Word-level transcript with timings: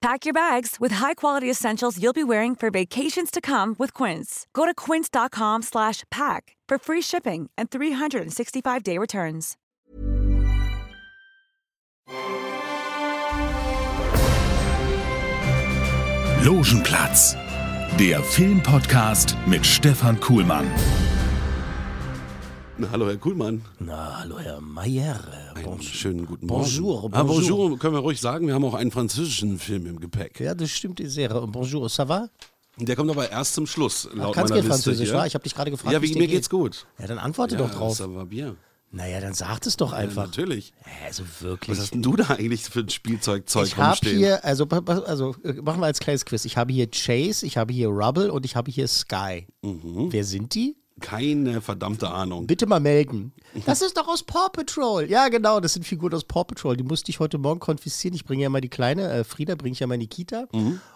Pack 0.00 0.24
your 0.24 0.32
bags 0.32 0.76
with 0.80 0.92
high-quality 0.92 1.50
essentials 1.50 2.02
you'll 2.02 2.14
be 2.14 2.24
wearing 2.24 2.54
for 2.54 2.70
vacations 2.70 3.30
to 3.30 3.40
come 3.42 3.76
with 3.78 3.92
Quince. 3.92 4.46
Go 4.54 4.64
to 4.64 4.72
quince.com 4.72 5.60
slash 5.60 6.04
pack 6.10 6.56
for 6.66 6.78
free 6.78 7.02
shipping 7.02 7.50
and 7.58 7.70
365-day 7.70 8.96
returns. 8.96 9.58
Logenplatz, 16.44 17.36
der 17.98 18.22
Filmpodcast 18.22 19.36
mit 19.46 19.66
Stefan 19.66 20.18
Kuhlmann. 20.18 20.66
Na, 22.80 22.88
hallo, 22.92 23.06
Herr 23.08 23.18
Kuhlmann. 23.18 23.60
Na, 23.78 24.20
hallo 24.20 24.38
Herr 24.38 24.58
Mayer. 24.62 25.20
Einen 25.54 25.82
schönen 25.82 26.24
guten 26.24 26.46
Morgen. 26.46 26.62
Bonjour, 26.64 27.10
Ah, 27.12 27.22
bonjour. 27.22 27.58
bonjour, 27.58 27.78
können 27.78 27.92
wir 27.94 27.98
ruhig 28.00 28.18
sagen. 28.18 28.46
Wir 28.46 28.54
haben 28.54 28.64
auch 28.64 28.72
einen 28.72 28.90
französischen 28.90 29.58
Film 29.58 29.84
im 29.84 30.00
Gepäck. 30.00 30.40
Ja, 30.40 30.54
das 30.54 30.70
stimmt 30.70 30.98
sehr. 31.04 31.28
Bonjour, 31.46 31.88
ça 31.88 32.08
va? 32.08 32.28
Der 32.78 32.96
kommt 32.96 33.10
aber 33.10 33.30
erst 33.30 33.52
zum 33.52 33.66
Schluss, 33.66 34.08
laut 34.14 34.34
Kannst 34.34 34.48
meiner 34.50 34.62
Liste 34.62 34.68
Französisch, 34.70 35.10
hier. 35.10 35.18
wa? 35.18 35.26
Ich 35.26 35.34
habe 35.34 35.44
dich 35.44 35.54
gerade 35.54 35.70
gefragt. 35.70 35.92
Ja, 35.92 36.00
wie, 36.00 36.14
mir 36.14 36.20
geht. 36.20 36.30
geht's 36.30 36.48
gut. 36.48 36.86
Ja, 36.98 37.06
dann 37.06 37.18
antworte 37.18 37.54
ja, 37.56 37.60
doch 37.60 37.70
drauf. 37.70 38.00
Ça 38.00 38.06
va 38.14 38.24
bien. 38.24 38.56
Naja, 38.92 39.20
dann 39.20 39.34
sag 39.34 39.64
es 39.66 39.76
doch 39.76 39.92
Ja, 39.92 39.98
einfach. 39.98 40.26
natürlich. 40.26 40.72
also 41.04 41.22
wirklich. 41.40 41.76
Was 41.76 41.84
hast 41.84 41.94
denn 41.94 42.02
du 42.02 42.16
da 42.16 42.28
eigentlich 42.30 42.62
für 42.62 42.80
ein 42.80 42.88
Spielzeugzeug 42.88 43.66
ich 43.66 43.76
habe 43.76 44.08
hier, 44.08 44.42
also, 44.44 44.64
also 44.64 45.36
äh, 45.44 45.52
machen 45.60 45.80
wir 45.80 45.86
als 45.86 46.00
kleines 46.00 46.24
Quiz. 46.24 46.44
Ich 46.46 46.56
habe 46.56 46.72
hier 46.72 46.88
Chase, 46.90 47.44
ich 47.44 47.56
habe 47.58 47.72
hier 47.74 47.88
Rubble 47.88 48.32
und 48.32 48.46
ich 48.46 48.56
habe 48.56 48.70
hier 48.70 48.88
Sky. 48.88 49.46
Mhm. 49.62 50.08
Wer 50.10 50.24
sind 50.24 50.54
die? 50.54 50.76
Keine 51.00 51.60
verdammte 51.60 52.10
Ahnung. 52.10 52.46
Bitte 52.46 52.66
mal 52.66 52.80
melden. 52.80 53.32
Das 53.66 53.82
ist 53.82 53.96
doch 53.96 54.06
aus 54.06 54.22
Paw 54.22 54.48
Patrol. 54.52 55.10
Ja, 55.10 55.28
genau, 55.28 55.58
das 55.58 55.72
sind 55.72 55.84
Figuren 55.84 56.14
aus 56.14 56.22
Paw 56.22 56.44
Patrol. 56.44 56.76
Die 56.76 56.84
musste 56.84 57.10
ich 57.10 57.18
heute 57.18 57.36
Morgen 57.36 57.58
konfiszieren. 57.58 58.14
Ich 58.14 58.24
bringe 58.24 58.44
ja 58.44 58.48
mal 58.48 58.60
die 58.60 58.68
Kleine, 58.68 59.10
äh, 59.10 59.24
Frieda 59.24 59.56
bringe 59.56 59.72
ich 59.72 59.80
ja 59.80 59.88
mal 59.88 59.94
in 59.94 60.00
die 60.00 60.06
Kita. 60.06 60.46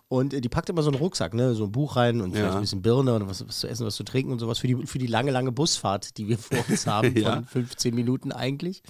Und 0.07 0.33
äh, 0.35 0.41
die 0.41 0.49
packt 0.49 0.69
immer 0.71 0.83
so 0.85 0.91
einen 0.91 0.99
Rucksack, 1.01 1.35
ne? 1.35 1.55
so 1.57 1.65
ein 1.65 1.73
Buch 1.73 1.97
rein 1.97 2.21
und 2.21 2.31
vielleicht 2.31 2.45
Mhm. 2.45 2.51
Ja. 2.51 2.55
ein 2.57 2.61
bisschen 2.61 2.83
Birne 2.83 3.15
und 3.15 3.29
was, 3.29 3.45
was 3.49 3.59
zu 3.59 3.67
essen, 3.67 3.85
was 3.85 3.97
zu 3.97 4.05
trinken 4.05 4.31
und 4.31 4.39
sowas 4.39 4.61
für 4.61 4.69
die, 4.69 4.87
für 4.87 4.99
die 4.99 5.09
lange, 5.09 5.33
lange 5.33 5.51
Busfahrt, 5.51 6.17
die 6.17 6.29
wir 6.29 6.39
vor 6.39 6.59
uns 6.69 6.87
haben, 6.87 7.17
Ja. 7.17 7.33
von 7.35 7.45
15 7.47 7.93
Minuten 7.93 8.31
eigentlich. 8.31 8.83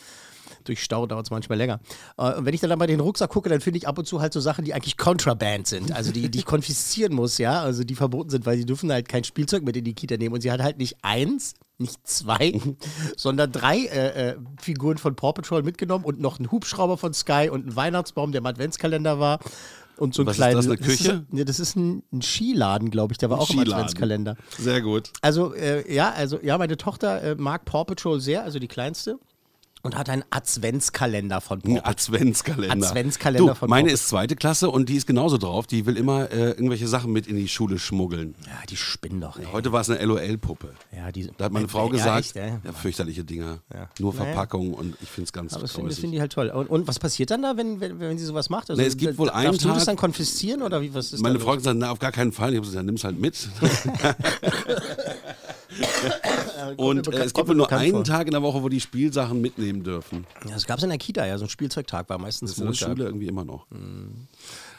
Durch 0.64 0.82
Stau 0.82 1.06
dauert 1.06 1.26
es 1.26 1.30
manchmal 1.30 1.58
länger. 1.58 1.80
Äh, 2.16 2.34
Und 2.34 2.46
wenn 2.46 2.54
ich 2.54 2.60
dann 2.60 2.76
mal 2.78 2.86
den 2.86 3.00
Rucksack 3.00 3.30
gucke, 3.30 3.48
dann 3.48 3.60
finde 3.60 3.78
ich 3.78 3.86
ab 3.88 3.98
und 3.98 4.06
zu 4.06 4.20
halt 4.20 4.32
so 4.32 4.40
Sachen, 4.40 4.64
die 4.64 4.74
eigentlich 4.74 4.96
Contraband 4.96 5.66
sind. 5.66 5.92
Also 5.92 6.10
die, 6.12 6.28
die 6.30 6.38
ich 6.38 6.44
konfiszieren 6.46 7.14
muss, 7.14 7.38
ja. 7.38 7.60
Also 7.62 7.84
die 7.84 7.94
verboten 7.94 8.30
sind, 8.30 8.46
weil 8.46 8.56
die 8.56 8.66
dürfen 8.66 8.90
halt 8.90 9.08
kein 9.08 9.24
Spielzeug 9.24 9.62
mit 9.64 9.76
in 9.76 9.84
die 9.84 9.94
Kita 9.94 10.16
nehmen. 10.16 10.34
Und 10.34 10.40
sie 10.40 10.50
hat 10.50 10.62
halt 10.62 10.78
nicht 10.78 10.96
eins, 11.02 11.54
nicht 11.78 12.06
zwei, 12.06 12.60
sondern 13.16 13.52
drei 13.52 13.78
äh, 13.86 14.30
äh, 14.30 14.36
Figuren 14.60 14.98
von 14.98 15.14
Paw 15.16 15.32
Patrol 15.32 15.62
mitgenommen 15.62 16.04
und 16.04 16.20
noch 16.20 16.38
einen 16.38 16.50
Hubschrauber 16.50 16.96
von 16.98 17.12
Sky 17.14 17.48
und 17.50 17.62
einen 17.62 17.76
Weihnachtsbaum, 17.76 18.32
der 18.32 18.40
im 18.40 18.46
Adventskalender 18.46 19.18
war. 19.18 19.40
Und 19.96 20.12
so 20.12 20.22
ein 20.22 20.26
Was 20.26 20.32
ist 20.32 20.36
kleinen. 20.38 20.56
das, 20.56 20.66
eine 20.66 20.76
Küche? 20.76 21.12
ist, 21.12 21.22
nee, 21.32 21.44
das 21.44 21.60
ist 21.60 21.76
ein, 21.76 22.02
ein 22.12 22.20
Skiladen, 22.20 22.90
glaube 22.90 23.12
ich. 23.12 23.18
Der 23.18 23.30
war 23.30 23.38
auch 23.38 23.48
im 23.50 23.58
Skiladen. 23.58 23.74
Adventskalender. 23.74 24.36
Sehr 24.58 24.80
gut. 24.82 25.10
Also, 25.20 25.54
äh, 25.54 25.92
ja, 25.92 26.10
also, 26.10 26.40
ja, 26.42 26.58
meine 26.58 26.76
Tochter 26.76 27.22
äh, 27.22 27.34
mag 27.36 27.64
Paw 27.64 27.84
Patrol 27.84 28.20
sehr, 28.20 28.42
also 28.42 28.58
die 28.58 28.66
kleinste. 28.66 29.20
Und 29.84 29.98
hat 29.98 30.08
einen 30.08 30.24
Adventskalender 30.30 31.42
von 31.42 31.60
Paw 31.60 31.72
Ein. 31.76 31.84
Adventskalender. 31.84 32.86
Adventskalender 32.88 33.52
du, 33.52 33.54
von 33.54 33.68
Meine 33.68 33.88
Paw 33.88 33.94
ist 33.94 34.08
zweite 34.08 34.34
Klasse 34.34 34.70
und 34.70 34.88
die 34.88 34.96
ist 34.96 35.06
genauso 35.06 35.36
drauf. 35.36 35.66
Die 35.66 35.84
will 35.84 35.98
immer 35.98 36.30
äh, 36.32 36.52
irgendwelche 36.52 36.88
Sachen 36.88 37.12
mit 37.12 37.26
in 37.26 37.36
die 37.36 37.48
Schule 37.48 37.78
schmuggeln. 37.78 38.34
Ja, 38.46 38.52
die 38.68 38.78
spinnen 38.78 39.20
doch, 39.20 39.38
ey. 39.38 39.44
Heute 39.52 39.72
war 39.72 39.82
es 39.82 39.90
eine 39.90 40.02
LOL-Puppe. 40.02 40.72
Ja, 40.96 41.12
die, 41.12 41.30
Da 41.36 41.44
hat 41.44 41.52
meine 41.52 41.68
Frau 41.68 41.86
ja, 41.86 41.92
gesagt, 41.92 42.18
echt, 42.26 42.36
ja. 42.36 42.46
ja, 42.64 42.72
fürchterliche 42.72 43.24
Dinger. 43.24 43.58
Nur 43.98 44.14
Naja. 44.14 44.24
Verpackung 44.24 44.72
und 44.72 44.96
ich 45.02 45.08
finde 45.10 45.26
es 45.26 45.32
ganz 45.34 45.52
Aber 45.52 45.62
das 45.62 45.72
finde 45.72 45.94
find 45.94 46.14
ich 46.14 46.20
halt 46.20 46.32
toll. 46.32 46.48
Und, 46.48 46.70
und 46.70 46.88
was 46.88 46.98
passiert 46.98 47.30
dann 47.30 47.42
da, 47.42 47.58
wenn, 47.58 47.78
wenn, 47.78 48.00
wenn 48.00 48.16
sie 48.18 48.24
sowas 48.24 48.48
macht? 48.48 48.70
Also, 48.70 48.80
Nee, 48.80 48.88
es 48.88 48.96
gibt 48.96 49.18
wohl 49.18 49.26
darfst 49.26 49.38
einen 49.46 49.58
du 49.58 49.68
das 49.68 49.76
Tag- 49.78 49.84
dann 49.84 49.96
konfiszieren 49.96 50.62
oder 50.62 50.80
wie, 50.80 50.94
was 50.94 51.12
ist 51.12 51.20
Meine 51.20 51.38
Frau 51.38 51.50
hat 51.50 51.58
gesagt, 51.58 51.76
na, 51.78 51.90
auf 51.90 51.98
gar 51.98 52.10
keinen 52.12 52.32
Fall. 52.32 52.52
Ich 52.52 52.56
habe 52.56 52.66
gesagt, 52.66 52.76
ja, 52.76 52.82
nimm's 52.84 53.04
halt 53.04 53.20
mit. 53.20 53.36
und 56.76 57.08
äh, 57.12 57.24
es 57.24 57.34
gibt 57.34 57.48
nur 57.48 57.70
einen 57.72 57.92
vor. 57.92 58.04
Tag 58.04 58.26
in 58.26 58.32
der 58.32 58.42
Woche, 58.42 58.62
wo 58.62 58.68
die 58.68 58.80
Spielsachen 58.80 59.40
mitnehmen 59.40 59.82
dürfen. 59.82 60.26
Ja, 60.46 60.52
das 60.54 60.66
gab 60.66 60.78
es 60.78 60.84
in 60.84 60.90
der 60.90 60.98
Kita, 60.98 61.26
ja, 61.26 61.38
so 61.38 61.44
ein 61.44 61.50
Spielzeugtag 61.50 62.08
war 62.08 62.18
meistens 62.18 62.50
Das 62.50 62.58
ist 62.58 62.62
in 62.62 62.66
der. 62.68 62.74
Schule 62.74 63.04
irgendwie 63.04 63.28
immer 63.28 63.44
noch. 63.44 63.66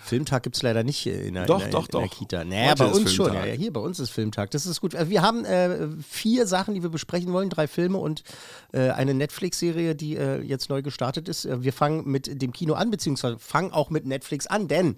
Filmtag 0.06 0.44
gibt 0.44 0.56
es 0.56 0.62
leider 0.62 0.84
nicht 0.84 1.06
äh, 1.08 1.28
in 1.28 1.34
der, 1.34 1.46
Doch, 1.46 1.56
in 1.56 1.72
der, 1.72 1.72
doch, 1.72 1.88
in 1.88 1.92
der 1.92 2.02
doch. 2.02 2.18
Kita. 2.18 2.44
Naja, 2.44 2.72
Heute 2.72 2.84
bei 2.84 2.92
uns 2.92 3.14
schon. 3.14 3.34
Ja, 3.34 3.46
ja, 3.46 3.54
hier 3.54 3.74
bei 3.74 3.80
uns 3.80 4.00
ist 4.00 4.12
Filmtag. 4.12 4.52
Das 4.52 4.66
ist 4.66 4.80
gut. 4.80 4.96
Also 4.96 5.10
wir 5.10 5.22
haben 5.22 5.46
äh, 5.46 5.88
vier 6.08 6.46
Sachen, 6.46 6.76
die 6.76 6.84
wir 6.84 6.90
besprechen 6.90 7.34
wollen: 7.34 7.50
drei 7.50 7.68
Filme 7.68 7.98
und 7.98 8.24
äh, 8.72 8.92
eine 8.92 9.14
Netflix-Serie, 9.14 9.96
die 9.96 10.16
äh, 10.16 10.42
jetzt 10.42 10.70
neu 10.70 10.82
gestartet 10.84 11.28
ist. 11.28 11.46
Äh, 11.46 11.64
Wir 11.64 11.74
fangen 11.74 12.10
mit 12.10 12.42
dem 12.42 12.54
Kino 12.54 12.76
an, 12.76 12.92
beziehungsweise 12.92 13.40
fangen 13.40 13.72
auch 13.74 13.90
mit 13.90 14.06
Netflix 14.06 14.46
an, 14.48 14.68
denn. 14.68 14.98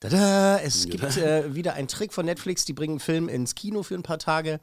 Tada, 0.00 0.58
es 0.58 0.88
gibt 0.88 1.16
äh, 1.16 1.54
wieder 1.54 1.74
einen 1.74 1.86
Trick 1.86 2.12
von 2.12 2.26
Netflix, 2.26 2.64
die 2.64 2.72
bringen 2.72 2.94
einen 2.94 3.00
Film 3.00 3.28
ins 3.28 3.54
Kino 3.54 3.84
für 3.84 3.94
ein 3.94 4.02
paar 4.02 4.18
Tage, 4.18 4.58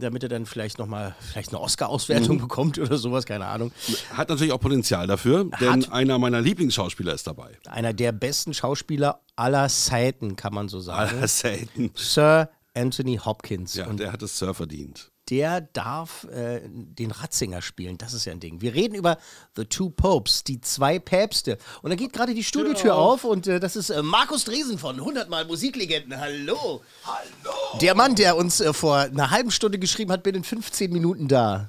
damit 0.00 0.22
er 0.24 0.28
dann 0.28 0.44
vielleicht 0.46 0.78
nochmal 0.78 1.14
vielleicht 1.20 1.50
eine 1.50 1.58
Mhm. 1.58 1.64
Oscar-Auswertung 1.64 2.38
bekommt 2.38 2.78
oder 2.78 2.96
sowas, 2.98 3.24
keine 3.26 3.46
Ahnung. 3.46 3.72
Hat 4.12 4.28
natürlich 4.28 4.52
auch 4.52 4.60
Potenzial 4.60 5.06
dafür, 5.06 5.44
denn 5.60 5.90
einer 5.90 6.18
meiner 6.18 6.40
Lieblingsschauspieler 6.40 7.14
ist 7.14 7.26
dabei. 7.26 7.56
Einer 7.68 7.92
der 7.92 8.12
besten 8.12 8.54
Schauspieler 8.54 9.20
aller 9.36 9.68
Zeiten, 9.68 10.36
kann 10.36 10.52
man 10.52 10.68
so 10.68 10.80
sagen. 10.80 11.16
Aller 11.16 11.28
selten. 11.28 11.90
Sir 11.94 12.50
Anthony 12.74 13.18
Hopkins. 13.24 13.74
Ja, 13.74 13.86
und 13.86 14.00
der 14.00 14.12
hat 14.12 14.22
es 14.22 14.36
Sir 14.38 14.52
verdient. 14.52 15.12
Der 15.30 15.62
darf 15.62 16.24
äh, 16.24 16.60
den 16.64 17.10
Ratzinger 17.10 17.62
spielen. 17.62 17.96
Das 17.98 18.12
ist 18.12 18.26
ja 18.26 18.32
ein 18.32 18.40
Ding. 18.40 18.60
Wir 18.60 18.74
reden 18.74 18.94
über 18.94 19.18
The 19.56 19.64
Two 19.64 19.90
Popes, 19.90 20.44
die 20.44 20.60
zwei 20.60 20.98
Päpste. 20.98 21.58
Und 21.82 21.90
da 21.90 21.96
geht 21.96 22.12
gerade 22.12 22.34
die 22.34 22.44
Studiotür 22.44 22.96
auf 22.96 23.24
und 23.24 23.46
äh, 23.46 23.58
das 23.58 23.76
ist 23.76 23.90
äh, 23.90 24.02
Markus 24.02 24.44
Dresen 24.44 24.78
von 24.78 24.96
100 24.96 25.30
Mal 25.30 25.46
Musiklegenden. 25.46 26.20
Hallo. 26.20 26.82
Hallo. 27.04 27.78
Der 27.80 27.94
Mann, 27.94 28.14
der 28.14 28.36
uns 28.36 28.60
äh, 28.60 28.72
vor 28.72 28.98
einer 28.98 29.30
halben 29.30 29.50
Stunde 29.50 29.78
geschrieben 29.78 30.12
hat, 30.12 30.22
bin 30.22 30.34
in 30.34 30.44
15 30.44 30.92
Minuten 30.92 31.26
da. 31.28 31.68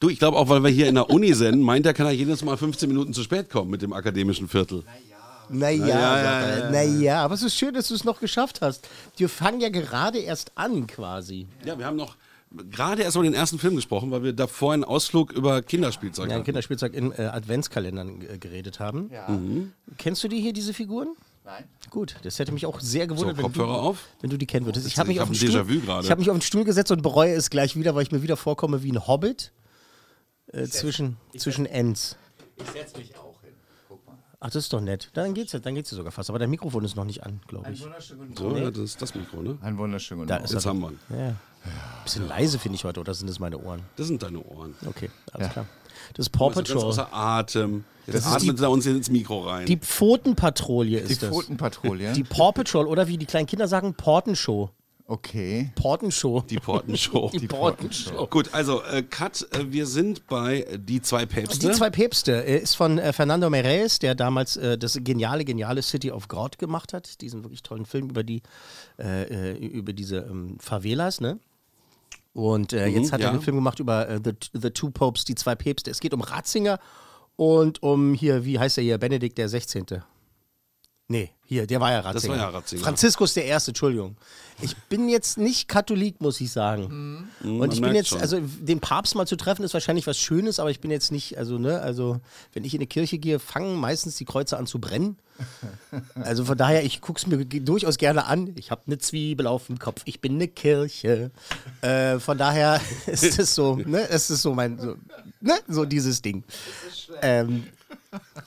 Du, 0.00 0.08
ich 0.08 0.18
glaube 0.18 0.36
auch, 0.36 0.48
weil 0.48 0.62
wir 0.62 0.70
hier 0.70 0.88
in 0.88 0.96
der 0.96 1.08
Uni 1.08 1.32
sind, 1.32 1.60
meint 1.62 1.86
er, 1.86 1.94
kann 1.94 2.06
er 2.06 2.12
jedes 2.12 2.42
Mal 2.44 2.56
15 2.56 2.88
Minuten 2.88 3.14
zu 3.14 3.22
spät 3.22 3.48
kommen 3.48 3.70
mit 3.70 3.82
dem 3.82 3.92
akademischen 3.92 4.48
Viertel. 4.48 4.82
Naja, 5.48 5.86
ja, 5.86 6.22
sagt 6.22 6.48
er. 6.48 6.70
naja, 6.70 7.22
aber 7.24 7.34
es 7.34 7.42
ist 7.42 7.56
schön, 7.56 7.72
dass 7.72 7.88
du 7.88 7.94
es 7.94 8.04
noch 8.04 8.20
geschafft 8.20 8.60
hast. 8.62 8.88
Wir 9.16 9.28
fangen 9.28 9.60
ja 9.60 9.68
gerade 9.68 10.18
erst 10.18 10.50
an 10.56 10.86
quasi. 10.86 11.46
Ja, 11.64 11.78
wir 11.78 11.86
haben 11.86 11.96
noch 11.96 12.16
gerade 12.70 13.02
erst 13.02 13.16
über 13.16 13.24
den 13.24 13.34
ersten 13.34 13.58
Film 13.58 13.76
gesprochen, 13.76 14.10
weil 14.10 14.22
wir 14.22 14.32
davor 14.32 14.72
einen 14.72 14.84
Ausflug 14.84 15.32
über 15.32 15.62
Kinderspielzeug 15.62 16.28
Ja, 16.28 16.34
hatten. 16.36 16.44
Kinderspielzeug 16.44 16.94
in 16.94 17.12
äh, 17.12 17.22
Adventskalendern 17.32 18.22
äh, 18.22 18.38
geredet 18.38 18.80
haben. 18.80 19.10
Mhm. 19.28 19.72
Kennst 19.98 20.22
du 20.24 20.28
die 20.28 20.40
hier, 20.40 20.52
diese 20.52 20.74
Figuren? 20.74 21.08
Nein. 21.44 21.64
Gut, 21.90 22.16
das 22.24 22.38
hätte 22.40 22.50
mich 22.50 22.66
auch 22.66 22.80
sehr 22.80 23.06
gewundert, 23.06 23.36
So, 23.36 23.42
wenn, 23.44 23.52
du, 23.52 23.58
Kopfhörer 23.58 23.80
auf. 23.82 24.04
wenn 24.20 24.30
du 24.30 24.36
die 24.36 24.46
kennen 24.46 24.66
würdest. 24.66 24.86
Ich 24.86 24.98
habe 24.98 25.06
mich, 25.08 25.18
ich 25.18 25.22
auf 25.22 25.28
hab 25.28 25.34
den 25.34 25.46
ein 25.46 25.50
Stuhl- 25.52 25.60
Déjà-vu 25.62 25.86
gerade. 25.86 26.04
ich 26.04 26.10
hab 26.10 26.18
mich 26.18 26.28
auf 26.30 26.36
den 26.36 26.42
Stuhl 26.42 26.64
gesetzt 26.64 26.90
und 26.90 27.02
bereue 27.02 27.34
es 27.34 27.50
gleich 27.50 27.76
wieder, 27.76 27.94
weil 27.94 28.02
ich 28.02 28.10
mir 28.10 28.22
wieder 28.22 28.36
vorkomme 28.36 28.82
wie 28.82 28.90
ein 28.90 29.06
Hobbit 29.06 29.52
äh, 30.52 30.64
zwischen, 30.66 31.16
zwischen 31.36 31.64
Ents. 31.66 32.16
Ich 32.56 32.66
setze 32.70 32.98
mich 32.98 33.16
auch 33.16 33.34
mal. 33.34 33.35
Ach, 34.46 34.50
das 34.50 34.64
ist 34.64 34.72
doch 34.72 34.80
nett. 34.80 35.10
Dann 35.14 35.34
geht's 35.34 35.52
ja, 35.52 35.58
dann 35.58 35.74
geht's 35.74 35.90
ja 35.90 35.96
sogar 35.96 36.12
fast. 36.12 36.30
Aber 36.30 36.38
dein 36.38 36.50
Mikrofon 36.50 36.84
ist 36.84 36.94
noch 36.94 37.04
nicht 37.04 37.24
an, 37.24 37.40
glaube 37.48 37.72
ich. 37.72 37.82
Wunderschönen 37.82 38.28
guten 38.28 38.36
So, 38.36 38.56
ja, 38.56 38.70
das 38.70 38.78
ist 38.78 39.02
das 39.02 39.12
Mikro, 39.16 39.42
ne? 39.42 39.58
Ein 39.60 39.76
wunderschönen 39.76 40.20
guten 40.20 40.28
Da 40.28 40.34
Morgen. 40.36 40.44
ist 40.44 40.52
Jetzt 40.52 40.66
haben 40.66 40.80
wir 40.80 40.90
ihn. 40.90 40.98
Ja. 41.10 41.34
Bisschen 42.04 42.28
leise 42.28 42.60
finde 42.60 42.76
ich 42.76 42.84
heute, 42.84 43.00
oder 43.00 43.12
sind 43.12 43.28
das 43.28 43.40
meine 43.40 43.58
Ohren? 43.58 43.80
Das 43.96 44.06
sind 44.06 44.22
deine 44.22 44.38
Ohren. 44.38 44.76
Okay, 44.86 45.10
alles 45.32 45.48
Ja. 45.48 45.52
klar. 45.52 45.66
Das 46.14 46.26
ist 46.26 46.30
Paw 46.30 46.50
Du 46.50 46.54
bist 46.60 46.68
ganz 46.68 46.68
Patrol. 46.68 46.84
außer 46.90 47.08
Atem. 47.12 47.84
Jetzt 48.06 48.14
Das 48.14 48.26
ist 48.26 48.32
atmet 48.34 48.60
er 48.60 48.70
uns 48.70 48.86
ins 48.86 49.10
Mikro 49.10 49.40
rein. 49.40 49.66
Die 49.66 49.78
Pfotenpatrouille 49.78 51.00
Die 51.02 51.12
ist 51.12 51.22
das. 51.24 51.30
Pfotenpatrouille. 51.30 52.12
Die 52.12 52.22
Paw 52.22 52.52
Patrol 52.52 52.86
oder 52.86 53.08
wie 53.08 53.18
die 53.18 53.26
kleinen 53.26 53.46
Kinder 53.48 53.66
sagen, 53.66 53.94
Portenshow. 53.94 54.70
Okay. 55.06 55.70
Portenshow. 55.74 56.42
Die 56.42 56.58
Portenshow. 56.58 57.30
Die 57.34 57.46
Portenshow. 57.46 58.26
Gut, 58.26 58.52
also 58.52 58.82
äh, 58.82 59.02
Cut, 59.02 59.46
äh, 59.52 59.72
wir 59.72 59.86
sind 59.86 60.26
bei 60.26 60.62
äh, 60.62 60.78
Die 60.78 61.02
zwei 61.02 61.26
Päpste. 61.26 61.68
Die 61.68 61.74
zwei 61.74 61.90
Päpste 61.90 62.44
äh, 62.44 62.58
ist 62.58 62.74
von 62.74 62.98
äh, 62.98 63.12
Fernando 63.12 63.48
Meirelles, 63.50 63.98
der 63.98 64.14
damals 64.14 64.56
äh, 64.56 64.78
das 64.78 64.98
geniale, 65.02 65.44
geniale 65.44 65.82
City 65.82 66.10
of 66.10 66.28
God 66.28 66.58
gemacht 66.58 66.92
hat. 66.92 67.20
Diesen 67.20 67.44
wirklich 67.44 67.62
tollen 67.62 67.86
Film 67.86 68.10
über 68.10 68.22
die, 68.22 68.42
über 69.60 69.92
diese 69.92 70.18
ähm, 70.18 70.56
Favelas, 70.58 71.20
ne? 71.20 71.38
Und 72.36 72.74
äh, 72.74 72.86
jetzt 72.88 73.12
hat 73.12 73.20
ja. 73.20 73.28
er 73.28 73.32
einen 73.32 73.40
Film 73.40 73.56
gemacht 73.56 73.80
über 73.80 74.06
äh, 74.10 74.20
the, 74.22 74.32
the 74.52 74.68
Two 74.68 74.90
Popes, 74.90 75.24
die 75.24 75.34
zwei 75.34 75.54
Päpste. 75.54 75.90
Es 75.90 76.00
geht 76.00 76.12
um 76.12 76.20
Ratzinger 76.20 76.78
und 77.36 77.82
um 77.82 78.12
hier, 78.12 78.44
wie 78.44 78.58
heißt 78.58 78.76
er 78.76 78.84
hier, 78.84 78.98
Benedikt 78.98 79.38
der 79.38 79.48
16. 79.48 79.86
Nee, 81.08 81.30
hier, 81.44 81.68
der 81.68 81.80
war 81.80 81.92
ja 81.92 82.00
Ratzinger. 82.00 82.34
war 82.34 82.40
ja 82.40 82.48
Ratzinger. 82.48 82.82
Franziskus 82.82 83.34
der 83.34 83.44
Erste, 83.44 83.70
Entschuldigung. 83.70 84.16
Ich 84.60 84.76
bin 84.88 85.08
jetzt 85.08 85.38
nicht 85.38 85.68
Katholik, 85.68 86.20
muss 86.20 86.40
ich 86.40 86.50
sagen. 86.50 87.28
Mhm, 87.42 87.48
Und 87.50 87.58
man 87.58 87.70
ich 87.70 87.80
bin 87.80 87.94
jetzt, 87.94 88.08
schon. 88.08 88.20
also 88.20 88.40
den 88.40 88.80
Papst 88.80 89.14
mal 89.14 89.26
zu 89.26 89.36
treffen, 89.36 89.62
ist 89.62 89.72
wahrscheinlich 89.72 90.06
was 90.08 90.18
Schönes, 90.18 90.58
aber 90.58 90.70
ich 90.70 90.80
bin 90.80 90.90
jetzt 90.90 91.12
nicht, 91.12 91.38
also, 91.38 91.58
ne, 91.58 91.80
also, 91.80 92.20
wenn 92.54 92.64
ich 92.64 92.74
in 92.74 92.80
eine 92.80 92.88
Kirche 92.88 93.18
gehe, 93.18 93.38
fangen 93.38 93.76
meistens 93.76 94.16
die 94.16 94.24
Kreuze 94.24 94.56
an 94.56 94.66
zu 94.66 94.80
brennen. 94.80 95.16
Also 96.14 96.46
von 96.46 96.56
daher, 96.56 96.82
ich 96.84 97.00
gucke 97.02 97.18
es 97.18 97.26
mir 97.26 97.44
durchaus 97.44 97.98
gerne 97.98 98.24
an. 98.24 98.52
Ich 98.56 98.70
habe 98.70 98.82
eine 98.86 98.98
Zwiebel 98.98 99.46
auf 99.46 99.66
dem 99.66 99.78
Kopf, 99.78 100.02
ich 100.06 100.20
bin 100.20 100.34
eine 100.34 100.48
Kirche. 100.48 101.30
Äh, 101.82 102.18
von 102.18 102.38
daher 102.38 102.80
ist 103.06 103.38
es 103.38 103.54
so, 103.54 103.76
ne, 103.76 104.08
es 104.08 104.30
ist 104.30 104.42
so 104.42 104.54
mein, 104.54 104.78
so, 104.78 104.96
ne, 105.40 105.54
so 105.68 105.84
dieses 105.84 106.22
Ding. 106.22 106.42
Ähm, 107.22 107.66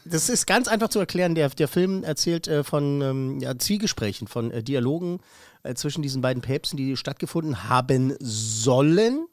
das 0.06 0.30
ist 0.30 0.48
ganz 0.48 0.68
einfach 0.68 0.90
zu 0.90 1.00
erklären. 1.00 1.36
Der, 1.36 1.50
der 1.50 1.68
Film 1.68 2.04
erzählt 2.04 2.48
äh, 2.48 2.63
von 2.63 3.01
ähm, 3.01 3.40
ja, 3.40 3.57
Zwiegesprächen, 3.57 4.28
von 4.28 4.51
äh, 4.51 4.63
Dialogen 4.63 5.19
äh, 5.63 5.74
zwischen 5.75 6.01
diesen 6.01 6.22
beiden 6.22 6.42
Päpsten, 6.42 6.78
die 6.78 6.98
stattgefunden 6.98 7.69
haben 7.69 8.16
sollen. 8.19 9.28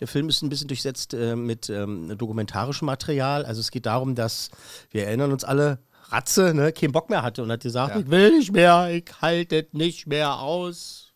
Der 0.00 0.08
Film 0.08 0.28
ist 0.28 0.42
ein 0.42 0.48
bisschen 0.48 0.68
durchsetzt 0.68 1.14
äh, 1.14 1.36
mit 1.36 1.68
ähm, 1.68 2.16
dokumentarischem 2.16 2.86
Material. 2.86 3.44
Also 3.44 3.60
es 3.60 3.70
geht 3.70 3.86
darum, 3.86 4.14
dass 4.14 4.50
wir 4.90 5.06
erinnern 5.06 5.32
uns 5.32 5.44
alle, 5.44 5.78
Ratze 6.10 6.54
ne, 6.54 6.72
keinen 6.72 6.92
Bock 6.92 7.08
mehr 7.08 7.22
hatte 7.22 7.42
und 7.42 7.52
hat 7.52 7.62
gesagt, 7.62 7.96
ich 7.96 8.10
will 8.10 8.36
nicht 8.38 8.52
mehr, 8.52 8.90
ich 8.90 9.04
halte 9.20 9.60
es 9.60 9.72
nicht 9.72 10.06
mehr 10.06 10.40
aus. 10.40 11.09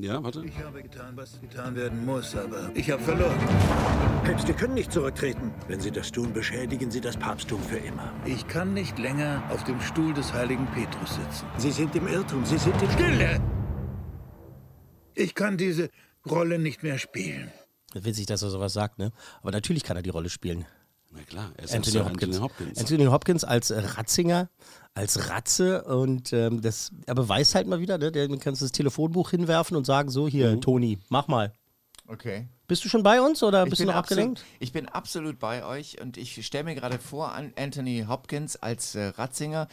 Ja, 0.00 0.22
warte. 0.22 0.42
Ich 0.46 0.58
habe 0.58 0.82
getan, 0.82 1.16
was 1.16 1.38
getan 1.40 1.74
werden 1.76 2.06
muss, 2.06 2.34
aber 2.34 2.70
ich 2.74 2.90
habe 2.90 3.02
verloren. 3.02 3.38
Päpste 4.24 4.54
können 4.54 4.74
nicht 4.74 4.90
zurücktreten. 4.90 5.52
Wenn 5.68 5.80
sie 5.80 5.90
das 5.90 6.10
tun, 6.10 6.32
beschädigen 6.32 6.90
sie 6.90 7.00
das 7.00 7.16
Papsttum 7.16 7.62
für 7.62 7.76
immer. 7.76 8.10
Ich 8.24 8.46
kann 8.48 8.72
nicht 8.72 8.98
länger 8.98 9.42
auf 9.50 9.64
dem 9.64 9.80
Stuhl 9.80 10.14
des 10.14 10.32
heiligen 10.32 10.66
Petrus 10.68 11.16
sitzen. 11.16 11.46
Sie 11.58 11.70
sind 11.70 11.94
im 11.94 12.06
Irrtum, 12.08 12.44
sie 12.46 12.58
sind 12.58 12.80
im... 12.80 12.90
Stille! 12.90 13.40
Ich 15.14 15.34
kann 15.34 15.58
diese 15.58 15.90
Rolle 16.28 16.58
nicht 16.58 16.82
mehr 16.82 16.98
spielen. 16.98 17.52
Witzig, 17.92 18.26
dass 18.26 18.42
er 18.42 18.48
sowas 18.48 18.72
sagt, 18.72 18.98
ne? 18.98 19.12
Aber 19.42 19.50
natürlich 19.50 19.84
kann 19.84 19.96
er 19.96 20.02
die 20.02 20.10
Rolle 20.10 20.30
spielen. 20.30 20.64
Na 21.14 21.22
klar, 21.22 21.52
er 21.56 21.64
ist 21.64 21.74
Anthony 21.74 21.98
Hopkins. 22.04 22.22
Anthony 22.22 22.40
Hopkins. 22.40 22.78
Anthony 22.78 23.04
Hopkins 23.06 23.44
als 23.44 23.72
Ratzinger, 23.72 24.48
als 24.94 25.28
Ratze 25.28 25.84
und 25.84 26.32
ähm, 26.32 26.62
das, 26.62 26.90
er 27.06 27.14
beweist 27.14 27.54
halt 27.54 27.66
mal 27.66 27.80
wieder, 27.80 27.98
ne? 27.98 28.10
Der, 28.12 28.28
du 28.28 28.38
kannst 28.38 28.62
das 28.62 28.72
Telefonbuch 28.72 29.30
hinwerfen 29.30 29.76
und 29.76 29.84
sagen, 29.84 30.10
so 30.10 30.26
hier, 30.28 30.60
Toni, 30.60 30.98
mach 31.08 31.28
mal. 31.28 31.52
Okay. 32.08 32.48
Bist 32.66 32.84
du 32.84 32.88
schon 32.88 33.02
bei 33.02 33.20
uns 33.20 33.42
oder 33.42 33.64
Ich 33.64 33.70
bist 33.70 33.80
du 33.80 33.84
bin, 33.84 33.92
noch 33.92 33.98
absolut, 33.98 34.22
abgelenkt? 34.22 34.44
ich 34.58 34.72
bin 34.72 34.88
absolut 34.88 35.38
bei 35.38 35.64
euch 35.64 36.00
und 36.00 36.16
ich 36.16 36.44
stelle 36.46 36.64
mir 36.64 36.74
gerade 36.74 36.98
vor, 36.98 37.32
an 37.32 37.52
Anthony 37.56 38.06
Hopkins 38.08 38.56
als 38.56 38.94
äh, 38.94 39.08
Ratzinger. 39.08 39.68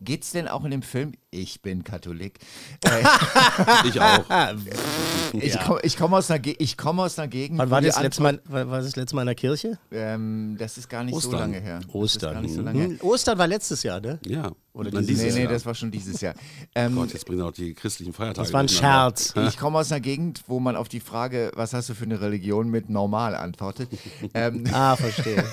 Geht's 0.00 0.32
denn 0.32 0.48
auch 0.48 0.64
in 0.64 0.70
dem 0.70 0.82
Film? 0.82 1.12
Ich 1.30 1.62
bin 1.62 1.82
Katholik. 1.84 2.38
Äh, 2.84 3.02
Ich 3.88 4.00
auch. 4.00 4.24
ich 5.32 5.58
komme 5.58 5.80
komm 5.98 6.14
aus, 6.14 6.30
einer 6.30 6.38
Ge- 6.38 6.56
ich 6.58 6.76
komm 6.76 7.00
aus 7.00 7.18
einer 7.18 7.28
Gegend. 7.28 7.58
Wann 7.58 7.70
war 7.70 7.80
das, 7.80 8.00
letzte 8.00 8.22
Mal, 8.22 8.40
war, 8.44 8.68
war 8.70 8.80
das 8.82 8.94
letzte 8.96 9.16
Mal 9.16 9.22
in 9.22 9.26
der 9.26 9.34
Kirche? 9.34 9.78
Ähm, 9.90 10.56
das 10.58 10.78
ist 10.78 10.88
gar 10.88 11.02
nicht 11.04 11.12
so 11.14 11.28
Ostern. 11.28 11.40
lange 11.40 11.60
her. 11.60 11.78
Ist 11.80 11.94
Ostern. 11.94 12.48
so 12.48 12.60
lange 12.62 12.78
her. 12.78 12.88
Hm, 12.88 12.98
Ostern 13.00 13.38
war 13.38 13.46
letztes 13.46 13.82
Jahr, 13.82 14.00
ne? 14.00 14.18
Ja. 14.26 14.52
Oder 14.72 14.90
Dann 14.90 15.06
dieses 15.06 15.18
Nee, 15.18 15.24
dieses 15.26 15.36
nee, 15.36 15.44
Jahr. 15.44 15.52
das 15.52 15.66
war 15.66 15.74
schon 15.74 15.90
dieses 15.92 16.20
Jahr. 16.20 16.34
Ähm, 16.74 16.96
Gott, 16.96 17.12
jetzt 17.12 17.24
bringen 17.26 17.42
auch 17.42 17.52
die 17.52 17.74
christlichen 17.74 18.12
Feiertage. 18.12 18.44
Das 18.44 18.52
war 18.52 18.60
ein. 18.60 18.68
Scherz. 18.68 19.32
Ich 19.48 19.56
komme 19.58 19.78
aus 19.78 19.92
einer 19.92 20.00
Gegend, 20.00 20.42
wo 20.48 20.58
man 20.60 20.74
auf 20.76 20.88
die 20.88 21.00
Frage, 21.00 21.52
was 21.54 21.72
hast 21.74 21.88
du 21.88 21.94
für 21.94 22.04
eine 22.04 22.20
Religion, 22.20 22.68
mit 22.70 22.90
normal 22.90 23.34
antwortet. 23.36 23.88
ähm, 24.34 24.64
Ah, 24.72 24.96
verstehe. 24.96 25.44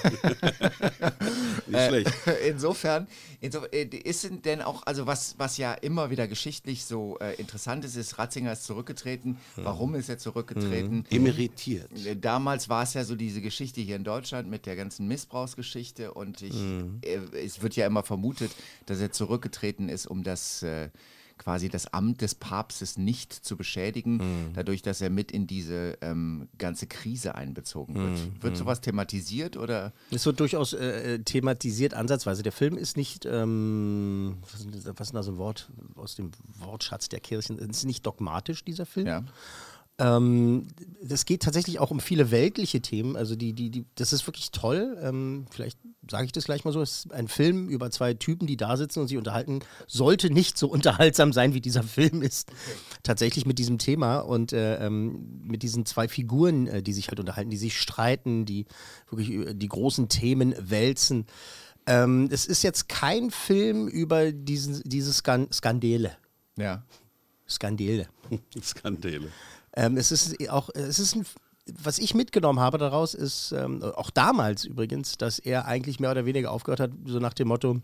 Nicht 1.67 1.87
schlecht. 1.87 2.11
insofern, 2.47 3.07
insofern 3.39 3.69
äh, 3.71 3.85
ist 4.31 4.45
denn 4.45 4.61
auch, 4.61 4.83
also 4.85 5.05
was, 5.07 5.35
was 5.37 5.57
ja 5.57 5.73
immer 5.73 6.09
wieder 6.09 6.27
geschichtlich 6.27 6.85
so 6.85 7.17
äh, 7.19 7.35
interessant 7.35 7.85
ist, 7.85 7.95
ist, 7.95 8.17
Ratzinger 8.17 8.53
ist 8.53 8.63
zurückgetreten. 8.63 9.37
Warum 9.55 9.95
ist 9.95 10.09
er 10.09 10.17
zurückgetreten? 10.17 11.05
Emeritiert. 11.09 11.89
Äh, 12.05 12.15
Damals 12.15 12.69
war 12.69 12.83
es 12.83 12.93
ja 12.93 13.03
so 13.03 13.15
diese 13.15 13.41
Geschichte 13.41 13.81
hier 13.81 13.95
in 13.95 14.03
Deutschland 14.03 14.49
mit 14.49 14.65
der 14.65 14.75
ganzen 14.75 15.07
Missbrauchsgeschichte 15.07 16.13
und 16.13 16.41
ich, 16.41 16.55
äh, 17.01 17.19
es 17.43 17.61
wird 17.61 17.75
ja 17.75 17.85
immer 17.85 18.03
vermutet, 18.03 18.51
dass 18.85 18.99
er 18.99 19.11
zurückgetreten 19.11 19.89
ist, 19.89 20.05
um 20.07 20.23
das 20.23 20.63
äh, 20.63 20.89
quasi 21.41 21.69
das 21.69 21.91
Amt 21.91 22.21
des 22.21 22.35
Papstes 22.35 22.97
nicht 22.99 23.33
zu 23.33 23.57
beschädigen, 23.57 24.51
dadurch, 24.53 24.83
dass 24.83 25.01
er 25.01 25.09
mit 25.09 25.31
in 25.31 25.47
diese 25.47 25.97
ähm, 26.01 26.47
ganze 26.59 26.85
Krise 26.85 27.33
einbezogen 27.33 27.95
wird. 27.95 28.43
Wird 28.43 28.57
sowas 28.57 28.79
thematisiert 28.81 29.57
oder? 29.57 29.91
Es 30.11 30.25
wird 30.27 30.39
durchaus 30.39 30.73
äh, 30.73 31.17
thematisiert, 31.19 31.95
ansatzweise. 31.95 32.43
Der 32.43 32.51
Film 32.51 32.77
ist 32.77 32.95
nicht, 32.95 33.25
ähm, 33.25 34.37
was, 34.43 34.59
ist 34.61 34.65
denn- 34.85 34.93
was 34.97 35.07
ist 35.07 35.11
denn 35.13 35.15
da 35.15 35.23
so 35.23 35.31
ein 35.31 35.37
Wort 35.39 35.69
aus 35.95 36.13
dem 36.15 36.29
Wortschatz 36.59 37.09
der 37.09 37.19
Kirchen? 37.19 37.57
Es 37.57 37.77
ist 37.77 37.85
nicht 37.85 38.05
dogmatisch, 38.05 38.63
dieser 38.63 38.85
Film. 38.85 39.07
Ja. 39.07 39.23
Ähm, 39.97 40.67
das 41.03 41.25
geht 41.25 41.43
tatsächlich 41.43 41.79
auch 41.79 41.91
um 41.91 41.99
viele 41.99 42.31
weltliche 42.31 42.81
Themen. 42.81 43.15
Also 43.15 43.35
die, 43.35 43.53
die, 43.53 43.69
die, 43.69 43.85
das 43.95 44.13
ist 44.13 44.25
wirklich 44.27 44.51
toll. 44.51 44.97
Ähm, 45.01 45.45
vielleicht 45.51 45.77
sage 46.09 46.25
ich 46.25 46.31
das 46.31 46.45
gleich 46.45 46.65
mal 46.65 46.71
so. 46.71 46.81
Es 46.81 47.05
ist 47.05 47.13
ein 47.13 47.27
Film 47.27 47.69
über 47.69 47.91
zwei 47.91 48.13
Typen, 48.13 48.47
die 48.47 48.57
da 48.57 48.77
sitzen 48.77 48.99
und 48.99 49.07
sich 49.07 49.17
unterhalten. 49.17 49.59
Sollte 49.87 50.31
nicht 50.31 50.57
so 50.57 50.67
unterhaltsam 50.67 51.33
sein, 51.33 51.53
wie 51.53 51.61
dieser 51.61 51.83
Film 51.83 52.21
ist. 52.21 52.51
Tatsächlich 53.03 53.45
mit 53.45 53.59
diesem 53.59 53.77
Thema 53.77 54.19
und 54.19 54.53
äh, 54.53 54.85
ähm, 54.85 55.41
mit 55.43 55.63
diesen 55.63 55.85
zwei 55.85 56.07
Figuren, 56.07 56.67
äh, 56.67 56.83
die 56.83 56.93
sich 56.93 57.09
halt 57.09 57.19
unterhalten, 57.19 57.49
die 57.49 57.57
sich 57.57 57.79
streiten, 57.79 58.45
die 58.45 58.65
wirklich 59.09 59.29
über 59.29 59.53
die 59.53 59.69
großen 59.69 60.09
Themen 60.09 60.55
wälzen. 60.57 61.25
Ähm, 61.85 62.29
es 62.31 62.45
ist 62.45 62.63
jetzt 62.63 62.89
kein 62.89 63.31
Film 63.31 63.87
über 63.87 64.31
diesen, 64.31 64.81
diese 64.85 65.13
Skan 65.13 65.47
Skandale. 65.51 66.17
Ja. 66.57 66.83
Skandale. 67.47 68.07
Skandale. 68.61 69.29
Ähm, 69.75 69.97
es 69.97 70.11
ist 70.11 70.49
auch, 70.49 70.69
es 70.73 70.99
ist 70.99 71.15
ein, 71.15 71.25
was 71.65 71.99
ich 71.99 72.13
mitgenommen 72.13 72.59
habe 72.59 72.77
daraus 72.77 73.13
ist, 73.13 73.51
ähm, 73.51 73.83
auch 73.83 74.09
damals 74.09 74.65
übrigens, 74.65 75.17
dass 75.17 75.39
er 75.39 75.65
eigentlich 75.65 75.99
mehr 75.99 76.11
oder 76.11 76.25
weniger 76.25 76.51
aufgehört 76.51 76.79
hat, 76.79 76.91
so 77.05 77.19
nach 77.19 77.33
dem 77.33 77.47
Motto, 77.47 77.81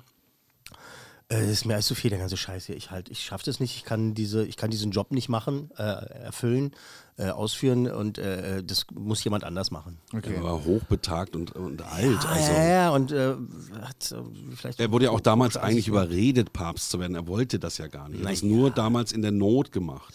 äh, 1.30 1.42
das 1.42 1.50
ist 1.50 1.66
mir 1.66 1.74
alles 1.74 1.88
zu 1.88 1.95
viel, 1.95 2.10
der 2.10 2.19
ganze 2.19 2.38
Scheiß 2.38 2.66
hier. 2.66 2.75
Ich 2.75 2.92
halt, 2.92 3.10
ich 3.10 3.24
schaffe 3.24 3.45
das 3.45 3.60
nicht, 3.60 3.75
ich 3.75 3.84
kann 3.84 4.13
diese, 4.13 4.45
ich 4.45 4.57
kann 4.57 4.72
diesen 4.72 4.92
Job 4.92 5.12
nicht 5.12 5.30
machen, 5.30 5.69
äh, 5.78 5.84
erfüllen, 5.84 6.72
äh, 7.18 7.30
ausführen 7.30 7.89
und 7.92 8.18
äh, 8.18 8.63
das 8.63 8.86
muss 8.94 9.24
jemand 9.24 9.44
anders 9.44 9.72
machen. 9.72 9.98
Er 10.13 10.44
war 10.44 10.63
hochbetagt 10.63 11.36
und, 11.36 11.51
und 11.51 11.81
alt. 11.81 12.25
Also. 12.25 12.51
ja, 12.54 12.68
ja, 12.68 12.89
und 12.92 13.12
äh, 13.12 13.36
hat 13.81 14.12
äh, 14.12 14.16
vielleicht. 14.56 14.80
Er 14.80 14.92
wurde 14.92 15.06
ja 15.06 15.12
auch 15.12 15.19
damals 15.19 15.57
eigentlich 15.57 15.88
überredet, 15.88 16.54
Papst 16.54 16.92
zu 16.92 17.00
werden. 17.00 17.16
Er 17.16 17.28
wollte 17.28 17.60
das 17.60 17.78
ja 17.78 17.88
gar 17.88 18.07
nicht. 18.07 18.22
Er 18.22 18.28
hat 18.28 18.34
es 18.36 18.44
nur 18.44 18.72
damals 18.72 19.12
in 19.12 19.22
der 19.22 19.31
Not 19.31 19.72
gemacht. 19.72 20.13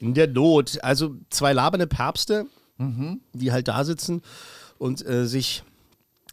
In 0.00 0.14
der 0.14 0.26
Not. 0.26 0.82
Also 0.82 1.16
zwei 1.30 1.52
labernde 1.52 1.86
Päpste, 1.86 2.46
die 3.34 3.52
halt 3.52 3.68
da 3.68 3.84
sitzen 3.84 4.22
und 4.78 5.06
äh, 5.06 5.26
sich 5.26 5.62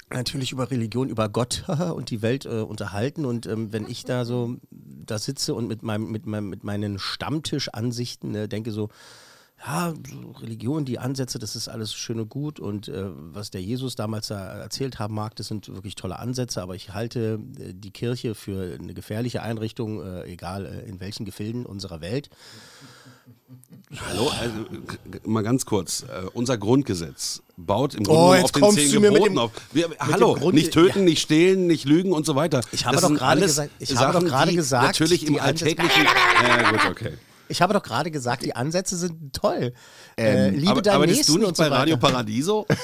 natürlich 0.10 0.54
über 0.54 0.72
Religion, 0.72 1.10
über 1.10 1.30
Gott 1.30 1.66
und 1.96 2.10
die 2.10 2.22
Welt 2.22 2.46
äh, 2.46 2.62
unterhalten. 2.62 3.26
Und 3.26 3.46
ähm, 3.46 3.74
wenn 3.74 3.88
ich 3.88 4.06
da 4.06 4.26
so 4.26 4.56
da 4.72 5.20
sitze 5.20 5.54
und 5.54 5.68
mit, 5.68 5.84
meinem, 5.84 6.10
mit, 6.10 6.26
meinem, 6.26 6.50
mit 6.50 6.64
meinen 6.64 7.00
Stammtischansichten 7.00 8.34
äh, 8.36 8.48
denke 8.48 8.72
so, 8.72 8.90
ja, 9.66 9.92
Religion, 10.40 10.86
die 10.86 11.00
Ansätze, 11.00 11.40
das 11.40 11.56
ist 11.56 11.68
alles 11.68 11.94
schön 11.94 12.20
und 12.20 12.30
gut. 12.30 12.60
Und 12.60 12.88
äh, 12.90 13.06
was 13.10 13.50
der 13.50 13.62
Jesus 13.62 13.96
damals 13.96 14.28
da 14.28 14.40
erzählt 14.40 15.00
haben 15.00 15.16
mag, 15.16 15.36
das 15.36 15.48
sind 15.48 15.68
wirklich 15.68 15.96
tolle 15.96 16.20
Ansätze. 16.20 16.62
Aber 16.62 16.76
ich 16.76 16.94
halte 16.94 17.40
äh, 17.60 17.74
die 17.74 17.92
Kirche 17.92 18.36
für 18.36 18.78
eine 18.80 18.94
gefährliche 18.94 19.42
Einrichtung, 19.42 20.02
äh, 20.02 20.24
egal 20.26 20.66
äh, 20.66 20.88
in 20.88 21.00
welchen 21.00 21.26
Gefilden 21.26 21.66
unserer 21.66 22.02
Welt. 22.02 22.30
Hallo, 24.10 24.30
also, 24.30 24.54
mal 25.26 25.44
ganz 25.44 25.66
kurz. 25.66 26.04
Äh, 26.04 26.26
unser 26.34 26.58
Grundgesetz 26.58 27.42
baut 27.56 27.96
im 27.96 28.02
Oh, 28.02 28.04
Grunde 28.04 28.20
genommen 28.20 28.36
jetzt 28.46 28.62
auf 28.64 28.76
den 28.76 28.90
zehn 28.90 29.02
Geboten 29.02 29.24
dem- 29.24 29.38
auf. 29.38 29.52
Wir, 29.72 29.90
hallo, 30.00 30.34
Grund- 30.34 30.56
nicht 30.56 30.74
töten, 30.74 31.06
nicht 31.06 31.22
stehlen, 31.22 31.68
nicht 31.68 31.86
lügen 31.86 32.12
und 32.12 32.26
so 32.26 32.36
weiter. 32.36 32.62
Ich 32.74 32.86
habe 32.86 32.96
Das 32.98 33.04
doch 33.10 33.16
gerade 33.16 33.40
gesagt- 33.42 33.72
ich 33.80 33.96
habe 33.96 34.14
Sachen, 34.14 34.26
doch 34.26 34.30
gerade 34.32 34.52
die 34.52 34.58
gesagt, 34.58 34.86
Natürlich 34.88 35.26
im 35.26 35.34
die 35.36 35.42
Ansätze- 35.42 35.66
alltäglichen. 35.66 36.06
Ja, 36.48 36.70
gut, 36.72 36.86
okay. 36.92 37.14
Ich 37.50 37.62
habe 37.62 37.74
doch 37.74 37.82
gerade 37.84 38.12
gesagt, 38.12 38.44
die 38.44 38.54
Ansätze 38.54 38.98
sind 38.98 39.32
toll. 39.34 39.72
äh, 40.20 40.50
liebe 40.50 40.72
Aber 40.72 40.82
deinen 40.82 40.96
arbeitest 40.96 41.20
Nächsten 41.20 41.34
du 41.40 41.46
nicht 41.48 41.56
so 41.56 41.64
bei 41.64 41.70
Radio. 41.70 41.96
Paradiso? 41.96 42.66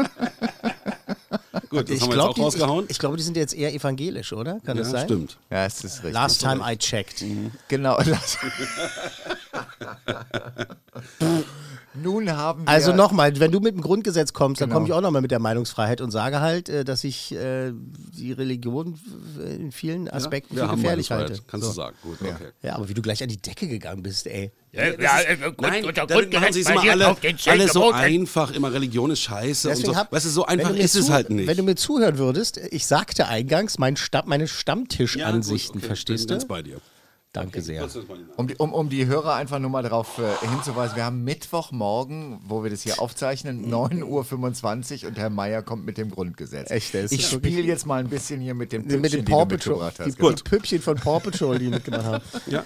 gut, 1.70 1.88
das 1.88 1.96
Ich 1.96 2.02
haben 2.02 2.10
wir 2.10 2.14
jetzt 2.14 2.14
glaube, 2.14 2.28
auch 2.30 2.34
die, 2.34 2.40
rausgehauen. 2.42 2.84
ich, 2.84 2.90
ich 2.90 2.98
glaube, 2.98 3.16
die 3.16 3.22
sind 3.22 3.36
jetzt 3.36 3.54
eher 3.54 3.72
evangelisch, 3.72 4.32
oder? 4.34 4.60
Kann 4.60 4.76
ja, 4.76 4.82
das 4.82 4.92
sein? 4.92 5.06
stimmt. 5.06 5.38
Ja, 5.50 5.64
es 5.64 5.82
ist 5.82 5.96
richtig. 5.98 6.12
Last 6.12 6.40
time 6.42 6.60
I 6.64 6.76
checked. 6.76 7.24
Genau. 7.68 7.98
Nun 11.94 12.30
haben 12.30 12.62
wir. 12.62 12.68
Also 12.68 12.92
nochmal, 12.92 13.38
wenn 13.40 13.50
du 13.50 13.58
mit 13.60 13.74
dem 13.74 13.80
Grundgesetz 13.80 14.32
kommst, 14.32 14.60
dann 14.60 14.68
Genau. 14.68 14.76
komme 14.78 14.86
ich 14.88 14.92
auch 14.92 15.00
nochmal 15.00 15.22
mit 15.22 15.30
der 15.32 15.40
Meinungsfreiheit 15.40 16.00
und 16.00 16.10
sage 16.12 16.40
halt, 16.40 16.68
äh, 16.68 16.84
dass 16.84 17.02
ich 17.02 17.32
äh, 17.34 17.72
die 18.16 18.32
Religion 18.32 18.98
äh, 19.40 19.56
in 19.56 19.72
vielen 19.72 20.08
Aspekten 20.08 20.54
wir 20.56 20.68
für 20.68 20.76
gefährlich 20.76 21.10
halte. 21.10 21.38
Kannst 21.48 21.66
so. 21.66 21.72
du 21.72 21.76
sagen. 21.76 21.96
Gut, 22.02 22.18
okay. 22.20 22.34
Ja, 22.62 22.76
aber 22.76 22.88
wie 22.88 22.94
du 22.94 23.02
gleich 23.02 23.22
an 23.22 23.28
die 23.28 23.42
Decke 23.42 23.66
gegangen 23.66 24.02
bist, 24.04 24.26
ey. 24.28 24.52
Nein, 24.72 24.94
dann 24.98 26.30
machen 26.30 26.52
sie 26.52 26.60
es 26.60 26.70
immer 26.70 26.82
alle, 26.82 27.16
alle 27.46 27.68
so 27.68 27.90
einfach. 27.90 28.52
Immer 28.52 28.72
Religion 28.72 29.10
ist 29.10 29.20
scheiße 29.20 29.68
und 29.70 29.76
so. 29.84 29.96
hab- 29.96 30.12
Weißt 30.12 30.26
du, 30.26 30.30
so 30.30 30.44
einfach 30.46 30.70
ist 30.74 30.94
es 30.94 31.10
halt 31.10 31.30
nicht. 31.30 31.48
Wenn 31.48 31.56
du 31.56 31.64
mir 31.64 31.74
zuhören 31.74 32.18
würdest, 32.18 32.56
ich 32.70 32.86
sagte 32.86 33.26
eingangs 33.26 33.78
mein 33.78 33.96
Stamm, 33.96 34.28
meine 34.28 34.46
Stammtischansichten, 34.46 35.58
Ja, 35.58 35.72
gut, 35.72 35.76
okay, 35.82 35.86
verstehst 35.86 36.28
bin 36.28 36.28
du? 36.28 36.34
ganz 36.34 36.46
bei 36.46 36.62
dir. 36.62 36.80
Danke 37.32 37.62
sehr. 37.62 37.88
Um 38.36 38.48
die, 38.48 38.56
um, 38.56 38.72
um 38.72 38.88
die 38.88 39.06
Hörer 39.06 39.34
einfach 39.34 39.60
nur 39.60 39.70
mal 39.70 39.84
darauf 39.84 40.18
äh, 40.18 40.48
hinzuweisen, 40.48 40.96
wir 40.96 41.04
haben 41.04 41.22
Mittwochmorgen, 41.22 42.40
wo 42.44 42.64
wir 42.64 42.70
das 42.70 42.82
hier 42.82 43.00
aufzeichnen, 43.00 43.72
9.25 43.72 45.02
Uhr 45.04 45.08
und 45.10 45.18
Herr 45.18 45.30
Meier 45.30 45.62
kommt 45.62 45.86
mit 45.86 45.96
dem 45.96 46.10
Grundgesetz. 46.10 46.72
Echt, 46.72 46.92
das 46.92 47.04
ist 47.04 47.12
ich 47.12 47.26
spiele 47.28 47.62
jetzt 47.62 47.86
mal 47.86 48.00
ein 48.00 48.08
bisschen 48.08 48.40
hier 48.40 48.54
mit 48.54 48.72
dem 48.72 48.82
Püppchen, 48.82 49.00
mit 49.00 49.12
dem 49.12 49.24
die 49.24 49.30
Paw 49.30 49.46
Patrol, 49.46 49.92
die, 49.96 50.04
hast. 50.04 50.40
die 50.40 50.42
Püppchen 50.42 50.82
von 50.82 50.96
Paw 50.96 51.20
Patrol, 51.20 51.58
die 51.60 51.68
mitgemacht 51.68 52.04
haben. 52.04 52.24
Ja. 52.46 52.64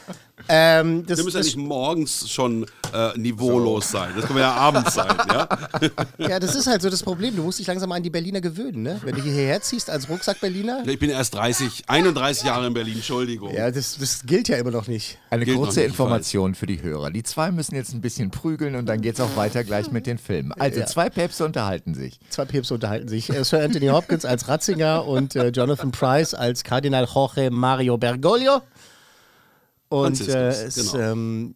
Ähm, 0.49 1.07
das, 1.07 1.19
Wir 1.19 1.25
müssen 1.25 1.37
ja 1.37 1.43
nicht 1.43 1.57
morgens 1.57 2.29
schon 2.31 2.67
äh, 2.93 3.17
niveaulos 3.19 3.91
sein. 3.91 4.13
Das 4.17 4.27
können 4.27 4.39
wir 4.39 4.45
ja 4.45 4.55
abends 4.55 4.95
sein. 4.95 5.17
Ja? 5.29 5.49
ja, 6.19 6.41
das 6.41 6.55
ist 6.55 6.67
halt 6.67 6.83
so 6.83 6.91
das 6.91 7.03
Problem. 7.03 7.37
Du 7.37 7.43
musst 7.43 7.59
dich 7.59 7.67
langsam 7.67 7.93
an 7.93 8.03
die 8.03 8.11
Berliner 8.11 8.41
gewöhnen, 8.41 8.83
ne? 8.83 9.01
Wenn 9.05 9.15
du 9.15 9.23
hierher 9.23 9.61
ziehst 9.63 9.89
als 9.91 10.09
Rucksack-Berliner. 10.09 10.87
Ich 10.87 10.99
bin 10.99 11.11
erst 11.11 11.35
30, 11.35 11.85
31 11.87 12.45
Jahre 12.45 12.67
in 12.67 12.75
Berlin, 12.75 12.97
Entschuldigung. 12.97 13.55
Ja, 13.55 13.71
das, 13.71 13.97
das 13.99 14.25
gilt 14.27 14.49
ja 14.49 14.54
immer 14.59 14.71
noch 14.71 14.89
nicht. 14.89 15.19
Eine 15.31 15.45
Gilt 15.45 15.57
kurze 15.57 15.81
nicht, 15.81 15.87
ich 15.87 15.93
Information 15.93 16.55
für 16.55 16.67
die 16.67 16.83
Hörer. 16.83 17.11
Die 17.11 17.23
zwei 17.23 17.51
müssen 17.51 17.75
jetzt 17.75 17.93
ein 17.93 18.01
bisschen 18.01 18.31
prügeln 18.31 18.75
und 18.75 18.87
dann 18.87 19.01
geht 19.01 19.15
es 19.15 19.21
auch 19.21 19.37
weiter 19.37 19.65
gleich 19.65 19.91
mit 19.91 20.07
den 20.07 20.19
Filmen. 20.19 20.53
Also 20.53 20.83
zwei 20.85 21.11
Päpste 21.11 21.45
unterhalten 21.45 21.95
sich. 21.95 22.21
Zwei 22.31 22.45
Päpste 22.45 22.75
unterhalten 22.75 23.09
sich. 23.09 23.31
Äh, 23.31 23.45
Sir 23.45 23.63
Anthony 23.63 23.87
Hopkins 23.89 24.25
als 24.25 24.49
Ratzinger 24.49 25.07
und 25.07 25.37
äh, 25.37 25.49
Jonathan 25.49 25.91
Price 25.91 26.35
als 26.35 26.65
Kardinal 26.65 27.07
Jorge 27.13 27.51
Mario 27.51 27.97
Bergoglio. 27.97 28.63
Und 29.89 30.29
äh, 30.29 30.49
es 30.49 30.93
genau. 30.93 31.13
ähm, 31.13 31.55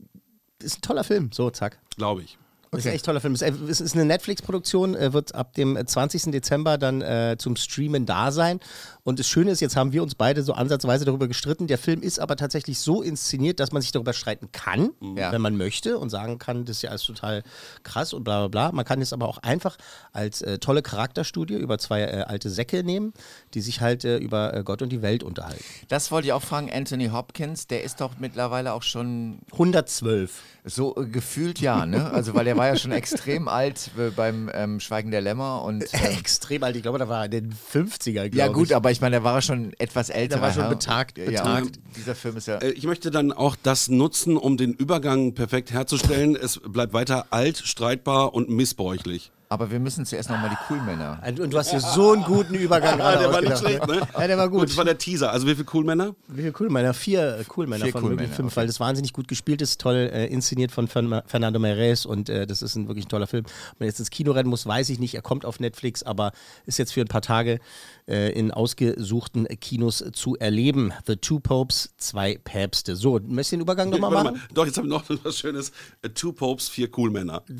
ist 0.63 0.79
ein 0.79 0.83
toller 0.83 1.05
Film. 1.05 1.31
So, 1.33 1.51
zack. 1.51 1.79
Glaube 1.97 2.23
ich. 2.23 2.39
Ist 2.77 2.87
ein 2.87 2.93
echt 2.93 3.05
toller 3.07 3.21
Film. 3.21 3.35
Es 3.35 3.43
ist- 3.43 3.61
Es 3.71 3.81
ist 3.81 3.95
eine 3.95 4.05
Netflix-Produktion, 4.05 4.95
äh, 4.95 5.13
wird 5.13 5.35
ab 5.35 5.55
dem 5.55 5.77
äh, 5.77 5.87
20. 5.87 6.31
Dezember 6.33 6.77
dann 6.79 7.01
äh, 7.03 7.37
zum 7.39 7.57
Streamen 7.57 8.05
da 8.07 8.31
sein. 8.31 8.61
Und 9.05 9.19
das 9.19 9.27
Schöne 9.27 9.51
ist, 9.53 9.61
jetzt 9.61 9.75
haben 9.77 9.93
wir 9.93 10.03
uns 10.03 10.15
beide 10.15 10.43
so 10.43 10.53
ansatzweise 10.53 11.07
darüber 11.07 11.29
gestritten. 11.29 11.67
Der 11.67 11.79
Film 11.79 12.03
ist 12.03 12.19
aber 12.21 12.37
tatsächlich 12.37 12.79
so 12.79 13.01
inszeniert, 13.01 13.59
dass 13.59 13.73
man 13.73 13.81
sich 13.81 13.91
darüber 13.93 14.13
streiten 14.13 14.53
kann, 14.53 14.91
Ja. 15.17 15.33
wenn 15.33 15.41
man 15.41 15.57
möchte 15.57 15.97
und 15.99 16.11
sagen 16.11 16.39
kann, 16.39 16.67
das 16.67 16.77
ist 16.77 16.83
ja 16.83 16.91
alles 16.91 17.05
total 17.05 17.43
krass 17.85 18.13
und 18.13 18.25
bla 18.25 18.47
bla 18.47 18.49
bla. 18.69 18.73
Man 18.73 18.85
kann 18.85 19.01
es 19.01 19.15
aber 19.15 19.29
auch 19.29 19.39
einfach 19.39 19.79
als 20.13 20.43
äh, 20.43 20.59
tolle 20.59 20.83
Charakterstudie 20.83 21.55
über 21.55 21.79
zwei 21.79 22.03
äh, 22.03 22.25
alte 22.27 22.51
Säcke 22.51 22.85
nehmen, 22.85 23.15
die 23.55 23.63
sich 23.63 23.81
halt 23.81 24.05
äh, 24.05 24.19
über 24.19 24.53
äh, 24.55 24.63
Gott 24.63 24.83
und 24.83 24.91
die 24.91 25.01
Welt 25.01 25.23
unterhalten. 25.23 25.65
Das 25.89 26.11
wollte 26.11 26.27
ich 26.29 26.33
auch 26.35 26.43
fragen, 26.43 26.71
Anthony 26.71 27.09
Hopkins, 27.09 27.67
der 27.67 27.83
ist 27.85 28.03
doch 28.03 28.19
mittlerweile 28.19 28.75
auch 28.75 28.83
schon 28.83 29.39
112. 29.53 30.43
so 30.67 30.95
äh, 30.97 31.07
gefühlt 31.07 31.61
ja, 31.61 31.87
ne? 31.87 32.11
Also 32.11 32.35
weil 32.35 32.45
der 32.45 32.58
war 32.59 32.67
ja 32.69 32.77
schon 32.77 32.93
extrem 32.93 33.49
alt 33.49 33.91
äh, 33.99 34.11
beim 34.11 34.51
ähm, 34.53 34.81
Schweigen 34.81 35.11
der 35.11 35.21
Lämmer 35.21 35.63
und 35.63 35.83
ähm, 35.93 36.01
Extrem 36.19 36.63
alt. 36.63 36.77
Ich 36.77 36.83
glaube, 36.83 36.99
da 36.99 37.09
war 37.09 37.21
er 37.21 37.25
in 37.27 37.31
den 37.31 37.53
50er, 37.73 38.13
glaube 38.13 38.37
ja 38.37 38.49
gut, 38.49 38.69
ich. 38.71 38.77
aber 38.77 38.91
ich 38.91 39.01
meine, 39.01 39.13
der 39.17 39.25
war 39.25 39.37
ja 39.37 39.43
schon 39.43 39.73
etwas 39.79 40.11
älter. 40.11 40.41
war 40.41 40.53
schon 40.53 40.69
betagt- 40.69 41.19
Ja, 41.19 41.25
betagt. 41.27 41.67
und 41.67 41.81
dieser 41.97 42.15
Film 42.15 42.37
ist 42.37 42.47
ja 42.49 42.59
Äh, 42.59 42.71
Ich 42.73 42.85
möchte 42.85 43.11
dann 43.11 43.33
auch 43.33 43.57
das 43.63 43.89
nutzen, 43.89 44.37
um 44.37 44.57
den 44.57 44.73
Übergang 44.75 45.35
perfekt 45.35 45.71
herzustellen. 45.73 46.37
Es 46.37 46.61
bleibt 46.65 46.93
weiter 46.93 47.27
alt, 47.31 47.59
streitbar 47.59 48.35
und 48.35 48.51
missbräuchlich. 48.51 49.31
Aber 49.49 49.71
wir 49.71 49.81
müssen 49.81 50.05
zuerst 50.05 50.29
nochmal 50.29 50.51
die 50.51 50.57
Coolmänner. 50.67 51.21
Und 51.27 51.41
und 51.41 51.53
du 51.53 51.59
hast 51.59 51.71
hier 51.71 51.81
so 51.81 52.13
einen 52.13 52.23
guten 52.25 52.55
Übergang 52.55 52.99
gerade 52.99 53.19
der 53.19 53.33
war 53.33 53.41
nicht 53.41 53.59
schlecht, 53.59 53.87
ne? 53.87 54.07
Ja, 54.13 54.27
der 54.27 54.39
war 54.39 54.49
gut. 54.49 54.69
Das 54.69 54.77
war 54.77 54.85
der 54.85 54.99
Teaser. 54.99 55.33
Also 55.33 55.47
wie 55.47 55.55
viele 55.55 55.65
Coolmänner? 55.65 56.15
Wie 56.29 56.43
viele 56.43 56.53
Coolmänner? 56.53 56.95
Vier 56.95 57.45
Coolmänner 57.49 57.85
Vier 57.85 57.93
von 57.93 58.03
Coolmänner, 58.03 58.21
wirklich 58.23 58.37
fünf, 58.37 58.53
okay. 58.53 58.57
weil 58.57 58.67
das 58.67 58.81
wahnsinnig 58.81 59.13
gut 59.13 59.29
gespielt 59.29 59.63
ist, 59.63 59.81
toll 59.81 60.11
äh, 60.13 60.27
inszeniert 60.27 60.73
von 60.73 60.89
Fern 60.89 61.23
Fernando 61.27 61.59
Meirelles 61.59 62.07
und 62.07 62.29
äh, 62.29 62.47
das 62.47 62.63
ist 62.63 62.77
ein 62.77 62.89
wirklich 62.89 63.07
ein 63.07 63.09
toller 63.09 63.27
Film. 63.27 63.45
Wenn 63.45 63.87
man 63.87 63.89
jetzt 63.89 63.99
ins 63.99 64.11
Kino 64.11 64.33
rennen 64.33 64.51
muss, 64.51 64.67
weiß 64.67 64.91
ich 64.91 64.99
nicht. 64.99 65.15
Er 65.15 65.23
kommt 65.23 65.45
auf 65.45 65.61
Netflix, 65.61 66.03
aber 66.03 66.33
ist 66.67 66.79
jetzt 66.79 66.93
für 66.93 67.01
ein 67.01 67.09
paar 67.09 67.23
Tage 67.23 67.61
äh, 68.07 68.33
in 68.33 68.51
ausgesuchten 68.51 69.47
Kinos 69.61 70.05
zu 70.13 70.37
erleben. 70.37 70.93
The 71.07 71.17
Two 71.17 71.41
Popes, 71.41 71.95
zwei 71.97 72.39
Päpste. 72.43 72.97
So, 72.97 73.21
möchtest 73.23 73.53
du 73.53 73.57
den 73.57 73.63
Übergang 73.63 73.91
nochmal 73.91 74.11
machen? 74.11 74.35
mal. 74.35 74.41
Doch, 74.53 74.67
jetzt 74.67 74.77
habe 74.77 74.87
ich 74.87 74.93
noch 74.93 75.05
was 75.25 75.39
Schönes. 75.39 75.73
Äh, 76.03 76.11
Two 76.11 76.33
Popes, 76.33 76.69
vier 76.69 76.91
Coolmänner. 76.91 77.43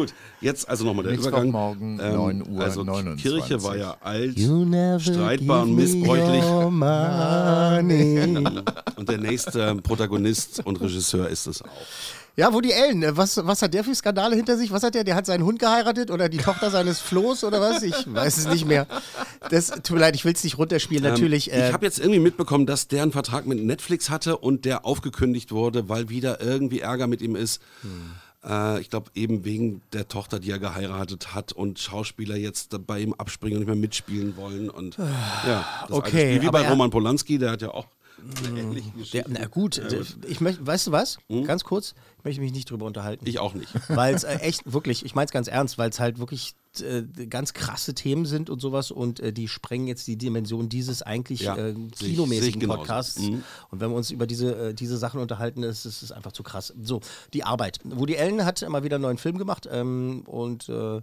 Gut, 0.00 0.14
jetzt 0.40 0.68
also 0.68 0.84
nochmal 0.84 1.04
der 1.04 1.14
Übergang. 1.14 1.46
Mittwochmorgen, 1.46 1.96
9 1.96 2.48
Uhr 2.48 2.62
Also 2.62 2.84
29. 2.84 3.22
Kirche 3.22 3.62
war 3.62 3.76
ja 3.76 3.96
alt, 4.00 4.38
streitbar 5.02 5.64
und 5.64 5.74
missbräuchlich. 5.74 6.42
Und 8.96 9.08
der 9.08 9.18
nächste 9.18 9.76
Protagonist 9.76 10.62
und 10.64 10.80
Regisseur 10.80 11.28
ist 11.28 11.46
es 11.46 11.62
auch. 11.62 11.68
Ja, 12.36 12.52
Woody 12.52 12.72
Allen, 12.72 13.02
äh, 13.02 13.16
was, 13.16 13.44
was 13.44 13.60
hat 13.60 13.74
der 13.74 13.84
für 13.84 13.94
Skandale 13.94 14.36
hinter 14.36 14.56
sich? 14.56 14.70
Was 14.70 14.82
hat 14.82 14.94
der? 14.94 15.04
Der 15.04 15.14
hat 15.14 15.26
seinen 15.26 15.44
Hund 15.44 15.58
geheiratet 15.58 16.10
oder 16.10 16.28
die 16.28 16.38
Tochter 16.38 16.70
seines 16.70 17.00
Flohs 17.00 17.44
oder 17.44 17.60
was? 17.60 17.82
Ich 17.82 17.94
weiß 18.06 18.38
es 18.38 18.48
nicht 18.48 18.66
mehr. 18.66 18.86
Das, 19.50 19.68
tut 19.68 19.90
mir 19.90 20.00
leid, 20.00 20.14
ich 20.14 20.24
will 20.24 20.32
es 20.32 20.44
nicht 20.44 20.56
runterspielen. 20.56 21.02
Natürlich. 21.02 21.52
Ähm, 21.52 21.60
äh, 21.60 21.68
ich 21.68 21.72
habe 21.74 21.84
jetzt 21.84 21.98
irgendwie 21.98 22.20
mitbekommen, 22.20 22.66
dass 22.66 22.88
der 22.88 23.02
einen 23.02 23.12
Vertrag 23.12 23.46
mit 23.46 23.62
Netflix 23.62 24.10
hatte 24.10 24.38
und 24.38 24.64
der 24.64 24.86
aufgekündigt 24.86 25.52
wurde, 25.52 25.88
weil 25.88 26.08
wieder 26.08 26.40
irgendwie 26.40 26.80
Ärger 26.80 27.08
mit 27.08 27.20
ihm 27.20 27.36
ist. 27.36 27.60
Äh, 28.44 28.80
ich 28.80 28.90
glaube 28.90 29.10
eben 29.14 29.44
wegen 29.44 29.82
der 29.92 30.08
Tochter, 30.08 30.40
die 30.40 30.50
er 30.50 30.58
geheiratet 30.58 31.34
hat 31.34 31.52
und 31.52 31.78
Schauspieler 31.78 32.36
jetzt 32.36 32.86
bei 32.86 33.00
ihm 33.00 33.14
abspringen 33.14 33.58
und 33.58 33.60
nicht 33.60 33.68
mehr 33.68 33.80
mitspielen 33.80 34.36
wollen. 34.36 34.70
Und 34.70 34.96
ja, 34.98 35.64
das 35.82 35.82
alte 35.82 35.94
Okay, 35.94 36.36
Spiel, 36.36 36.42
wie 36.42 36.50
bei 36.50 36.68
Roman 36.68 36.90
Polanski, 36.90 37.38
der 37.38 37.52
hat 37.52 37.62
ja 37.62 37.70
auch 37.70 37.86
ähnliche 38.46 38.90
der, 39.12 39.24
na 39.28 39.46
gut, 39.46 39.80
ich 40.26 40.40
möchte, 40.40 40.66
weißt 40.66 40.88
du 40.88 40.92
was? 40.92 41.18
Ganz 41.46 41.64
kurz, 41.64 41.94
ich 42.18 42.24
möchte 42.24 42.40
mich 42.40 42.52
nicht 42.52 42.70
drüber 42.70 42.86
unterhalten. 42.86 43.26
Ich 43.26 43.38
auch 43.38 43.54
nicht. 43.54 43.72
Weil 43.88 44.14
es 44.14 44.24
äh, 44.24 44.34
echt, 44.36 44.70
wirklich, 44.70 45.04
ich 45.04 45.14
meine 45.14 45.26
es 45.26 45.32
ganz 45.32 45.48
ernst, 45.48 45.78
weil 45.78 45.90
es 45.90 46.00
halt 46.00 46.18
wirklich 46.18 46.54
äh, 46.80 47.02
ganz 47.26 47.52
krasse 47.52 47.94
Themen 47.94 48.26
sind 48.26 48.48
und 48.48 48.60
sowas 48.60 48.90
und 48.92 49.18
äh, 49.18 49.32
die 49.32 49.48
sprengen 49.48 49.88
jetzt 49.88 50.06
die 50.06 50.16
Dimension 50.16 50.68
dieses 50.68 51.02
eigentlich 51.02 51.40
Ja, 51.40 51.56
äh, 51.56 51.74
kinomäßigen. 51.98 52.68
Podcasts. 52.68 53.20
Mhm. 53.20 53.42
Und 53.70 53.80
wenn 53.80 53.90
wir 53.90 53.96
uns 53.96 54.10
über 54.12 54.26
diese, 54.26 54.68
äh, 54.68 54.74
diese 54.74 54.96
Sachen 54.96 55.20
unterhalten, 55.20 55.64
ist 55.64 55.84
ist 55.84 56.02
es 56.02 56.12
einfach 56.12 56.32
zu 56.32 56.42
krass. 56.44 56.72
So, 56.80 57.00
die 57.32 57.42
Arbeit. 57.42 57.80
Woody 57.84 58.16
Allen 58.16 58.44
hat 58.44 58.66
mal 58.68 58.84
wieder 58.84 58.96
einen 58.96 59.02
neuen 59.02 59.18
Film 59.18 59.36
gemacht 59.36 59.68
ähm, 59.70 60.22
und 60.26 60.68
äh, 60.68 61.00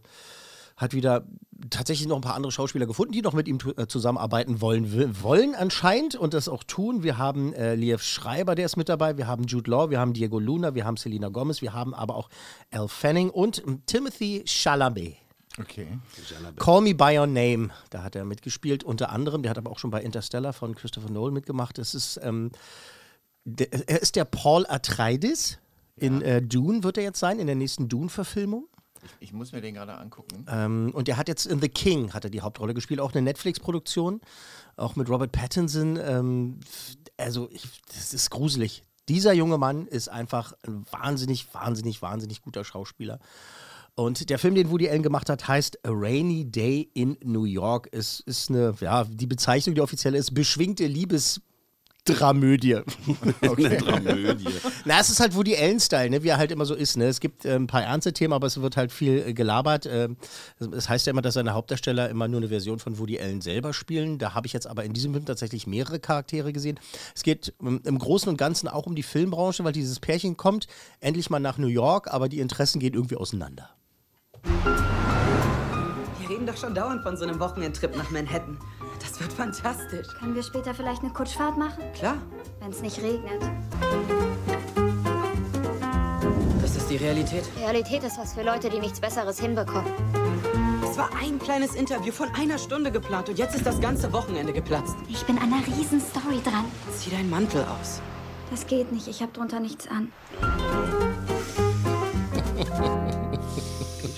hat 0.77 0.93
wieder 0.93 1.25
tatsächlich 1.69 2.07
noch 2.07 2.17
ein 2.17 2.21
paar 2.21 2.35
andere 2.35 2.51
Schauspieler 2.51 2.85
gefunden, 2.85 3.11
die 3.11 3.21
noch 3.21 3.33
mit 3.33 3.47
ihm 3.47 3.57
zusammenarbeiten 3.87 4.61
wollen, 4.61 5.21
wollen 5.23 5.55
anscheinend 5.55 6.15
und 6.15 6.35
das 6.35 6.47
auch 6.47 6.63
tun. 6.63 7.01
Wir 7.01 7.17
haben 7.17 7.51
äh, 7.53 7.73
Liev 7.75 8.03
Schreiber, 8.03 8.53
der 8.53 8.67
ist 8.67 8.77
mit 8.77 8.87
dabei, 8.87 9.17
wir 9.17 9.27
haben 9.27 9.45
Jude 9.45 9.69
Law, 9.69 9.89
wir 9.89 9.99
haben 9.99 10.13
Diego 10.13 10.39
Luna, 10.39 10.75
wir 10.75 10.85
haben 10.85 10.97
Selena 10.97 11.29
Gomez, 11.29 11.61
wir 11.61 11.73
haben 11.73 11.93
aber 11.95 12.15
auch 12.15 12.29
Elle 12.69 12.87
Fanning 12.87 13.31
und 13.31 13.63
ähm, 13.65 13.81
Timothy 13.87 14.43
Chalamet. 14.45 15.26
Okay. 15.59 15.87
Call 16.57 16.81
Me 16.81 16.93
By 16.93 17.17
Your 17.17 17.27
Name, 17.27 17.69
da 17.89 18.03
hat 18.03 18.15
er 18.15 18.25
mitgespielt, 18.25 18.83
unter 18.83 19.11
anderem. 19.11 19.41
Der 19.41 19.49
hat 19.49 19.57
aber 19.57 19.71
auch 19.71 19.79
schon 19.79 19.89
bei 19.89 20.01
Interstellar 20.01 20.53
von 20.53 20.75
Christopher 20.75 21.09
Nolan 21.09 21.33
mitgemacht. 21.33 21.77
Das 21.77 21.95
ist, 21.95 22.19
ähm, 22.21 22.51
der, 23.43 23.89
er 23.89 24.01
ist 24.01 24.15
der 24.15 24.25
Paul 24.25 24.65
Atreides. 24.67 25.57
In 25.95 26.21
äh, 26.21 26.43
Dune 26.43 26.83
wird 26.83 26.97
er 26.97 27.03
jetzt 27.03 27.19
sein, 27.19 27.39
in 27.39 27.47
der 27.47 27.55
nächsten 27.55 27.89
Dune-Verfilmung. 27.89 28.67
Ich 29.19 29.33
muss 29.33 29.51
mir 29.51 29.61
den 29.61 29.73
gerade 29.73 29.97
angucken. 29.97 30.45
Ähm, 30.47 30.91
und 30.93 31.09
er 31.09 31.17
hat 31.17 31.27
jetzt 31.27 31.45
in 31.45 31.59
The 31.59 31.69
King 31.69 32.13
hat 32.13 32.23
er 32.23 32.29
die 32.29 32.41
Hauptrolle 32.41 32.73
gespielt, 32.73 32.99
auch 32.99 33.13
eine 33.13 33.21
Netflix-Produktion, 33.23 34.21
auch 34.75 34.95
mit 34.95 35.09
Robert 35.09 35.31
Pattinson. 35.31 35.97
Ähm, 35.97 36.59
also, 37.17 37.49
ich, 37.51 37.63
das 37.87 38.13
ist 38.13 38.29
gruselig. 38.29 38.83
Dieser 39.09 39.33
junge 39.33 39.57
Mann 39.57 39.87
ist 39.87 40.09
einfach 40.09 40.53
ein 40.67 40.85
wahnsinnig, 40.91 41.53
wahnsinnig, 41.53 42.01
wahnsinnig 42.01 42.41
guter 42.41 42.63
Schauspieler. 42.63 43.19
Und 43.97 44.29
der 44.29 44.37
Film, 44.37 44.53
den 44.53 44.69
Woody 44.69 44.87
Allen 44.87 45.01
gemacht 45.01 45.27
hat, 45.27 45.47
heißt 45.47 45.79
A 45.83 45.89
Rainy 45.91 46.45
Day 46.45 46.87
in 46.93 47.17
New 47.23 47.45
York. 47.45 47.89
Es 47.91 48.19
ist 48.19 48.51
eine, 48.51 48.75
ja, 48.79 49.03
die 49.05 49.25
Bezeichnung, 49.25 49.73
die 49.73 49.81
offizielle 49.81 50.19
ist, 50.19 50.35
beschwingte 50.35 50.85
Liebesdramödie. 50.85 52.75
Eine 53.41 53.77
Dramödie. 53.77 54.49
Na, 54.85 54.99
es 54.99 55.09
ist 55.09 55.19
halt 55.19 55.33
Woody 55.35 55.55
Allen-Style, 55.55 56.11
ne? 56.11 56.21
wie 56.21 56.27
er 56.27 56.37
halt 56.37 56.51
immer 56.51 56.65
so 56.65 56.75
ist. 56.75 56.95
Ne? 56.95 57.05
Es 57.05 57.19
gibt 57.19 57.43
äh, 57.43 57.55
ein 57.55 57.65
paar 57.65 57.81
ernste 57.81 58.13
Themen, 58.13 58.33
aber 58.33 58.45
es 58.45 58.61
wird 58.61 58.77
halt 58.77 58.91
viel 58.91 59.29
äh, 59.29 59.33
gelabert. 59.33 59.87
Äh, 59.87 60.09
es 60.59 60.87
heißt 60.87 61.07
ja 61.07 61.11
immer, 61.11 61.23
dass 61.23 61.33
seine 61.33 61.55
Hauptdarsteller 61.55 62.07
immer 62.07 62.27
nur 62.27 62.39
eine 62.39 62.49
Version 62.49 62.77
von 62.77 62.99
Woody 62.99 63.19
Allen 63.19 63.41
selber 63.41 63.73
spielen. 63.73 64.19
Da 64.19 64.35
habe 64.35 64.45
ich 64.45 64.53
jetzt 64.53 64.67
aber 64.67 64.83
in 64.83 64.93
diesem 64.93 65.13
Film 65.13 65.25
tatsächlich 65.25 65.65
mehrere 65.65 65.99
Charaktere 65.99 66.53
gesehen. 66.53 66.79
Es 67.15 67.23
geht 67.23 67.51
ähm, 67.63 67.81
im 67.83 67.97
Großen 67.97 68.29
und 68.29 68.37
Ganzen 68.37 68.67
auch 68.67 68.85
um 68.85 68.93
die 68.93 69.01
Filmbranche, 69.01 69.63
weil 69.63 69.73
dieses 69.73 69.99
Pärchen 69.99 70.37
kommt 70.37 70.67
endlich 70.99 71.31
mal 71.31 71.39
nach 71.39 71.57
New 71.57 71.65
York, 71.65 72.13
aber 72.13 72.29
die 72.29 72.41
Interessen 72.41 72.79
gehen 72.79 72.93
irgendwie 72.93 73.15
auseinander. 73.15 73.71
Wir 74.43 76.29
reden 76.29 76.45
doch 76.45 76.57
schon 76.57 76.73
dauernd 76.73 77.03
von 77.03 77.17
so 77.17 77.25
einem 77.25 77.39
Wochenendtrip 77.39 77.95
nach 77.95 78.09
Manhattan. 78.11 78.57
Das 78.99 79.19
wird 79.19 79.33
fantastisch. 79.33 80.07
Können 80.19 80.35
wir 80.35 80.43
später 80.43 80.73
vielleicht 80.73 81.01
eine 81.03 81.13
Kutschfahrt 81.13 81.57
machen? 81.57 81.83
Klar. 81.93 82.17
Wenn 82.59 82.71
es 82.71 82.81
nicht 82.81 83.01
regnet. 83.01 83.43
ist 86.87 86.91
die 86.91 87.03
Realität? 87.03 87.43
Realität 87.59 88.03
ist 88.03 88.17
was 88.17 88.33
für 88.33 88.43
Leute, 88.43 88.69
die 88.69 88.79
nichts 88.79 88.99
Besseres 88.99 89.39
hinbekommen. 89.39 89.91
Es 90.83 90.97
war 90.97 91.09
ein 91.21 91.37
kleines 91.37 91.75
Interview 91.75 92.13
von 92.13 92.29
einer 92.33 92.57
Stunde 92.57 92.91
geplant 92.91 93.29
und 93.29 93.37
jetzt 93.37 93.55
ist 93.55 93.65
das 93.65 93.81
ganze 93.81 94.13
Wochenende 94.13 94.53
geplatzt. 94.53 94.95
Ich 95.09 95.25
bin 95.25 95.37
an 95.37 95.51
einer 95.51 95.67
riesen 95.67 95.99
Story 95.99 96.39
dran. 96.43 96.65
Zieh 96.95 97.09
deinen 97.09 97.29
Mantel 97.29 97.63
aus. 97.63 98.01
Das 98.51 98.65
geht 98.67 98.91
nicht, 98.93 99.07
ich 99.07 99.21
habe 99.21 99.33
drunter 99.33 99.59
nichts 99.59 99.87
an. 99.87 100.13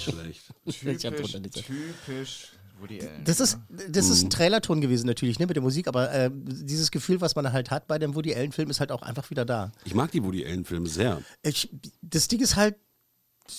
Nicht 0.08 0.80
schlecht. 0.80 0.96
Ich 0.96 1.06
hab 1.06 1.16
Typisch, 1.16 1.54
typisch 1.54 2.52
Woody 2.80 3.02
Allen. 3.02 3.24
Das 3.26 3.40
ist, 3.40 3.60
das 3.90 4.10
ist 4.10 4.24
ein 4.24 4.30
Trailerton 4.30 4.82
gewesen 4.82 5.08
natürlich, 5.08 5.40
ne, 5.40 5.48
mit 5.48 5.56
der 5.56 5.64
Musik, 5.64 5.88
aber 5.88 6.12
äh, 6.12 6.30
dieses 6.34 6.92
Gefühl, 6.92 7.22
was 7.22 7.36
man 7.36 7.52
halt 7.52 7.72
hat 7.72 7.88
bei 7.88 8.00
dem 8.00 8.16
Woody 8.16 8.34
Allen-Film, 8.34 8.70
ist 8.70 8.80
halt 8.80 8.92
auch 8.92 9.02
einfach 9.02 9.30
wieder 9.30 9.46
da. 9.46 9.72
Ich 9.86 9.94
mag 9.94 10.12
die 10.12 10.24
Woody 10.24 10.46
Allen-Filme 10.46 10.88
sehr. 10.88 11.22
Ich, 11.44 11.70
das 12.02 12.28
Ding 12.28 12.40
ist 12.42 12.56
halt, 12.56 12.76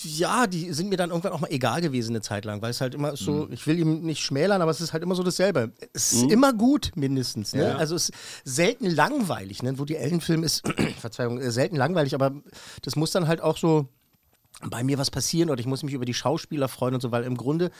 ja, 0.03 0.47
die 0.47 0.71
sind 0.71 0.89
mir 0.89 0.95
dann 0.95 1.09
irgendwann 1.09 1.33
auch 1.33 1.41
mal 1.41 1.51
egal 1.51 1.81
gewesen 1.81 2.11
eine 2.11 2.21
Zeit 2.21 2.45
lang, 2.45 2.61
weil 2.61 2.71
es 2.71 2.79
halt 2.79 2.95
immer 2.95 3.17
so, 3.17 3.49
ich 3.51 3.67
will 3.67 3.77
ihm 3.77 4.03
nicht 4.03 4.21
schmälern, 4.21 4.61
aber 4.61 4.71
es 4.71 4.79
ist 4.79 4.93
halt 4.93 5.03
immer 5.03 5.15
so 5.15 5.23
dasselbe. 5.23 5.73
Es 5.91 6.13
ist 6.13 6.31
immer 6.31 6.53
gut, 6.53 6.91
mindestens. 6.95 7.53
Ne? 7.53 7.63
Ja. 7.63 7.75
Also 7.75 7.95
es 7.95 8.09
ist 8.09 8.15
selten 8.45 8.85
langweilig. 8.85 9.63
Ne? 9.63 9.77
Wo 9.77 9.83
die 9.83 9.97
Allen-Film 9.97 10.43
ist, 10.43 10.65
Verzeihung, 10.99 11.41
äh, 11.41 11.51
selten 11.51 11.75
langweilig, 11.75 12.15
aber 12.15 12.31
das 12.83 12.95
muss 12.95 13.11
dann 13.11 13.27
halt 13.27 13.41
auch 13.41 13.57
so 13.57 13.89
bei 14.69 14.83
mir 14.83 14.97
was 14.97 15.11
passieren 15.11 15.49
oder 15.49 15.59
ich 15.59 15.65
muss 15.67 15.83
mich 15.83 15.93
über 15.93 16.05
die 16.05 16.13
Schauspieler 16.13 16.67
freuen 16.67 16.93
und 16.95 17.01
so, 17.01 17.11
weil 17.11 17.23
im 17.23 17.35
Grunde, 17.37 17.71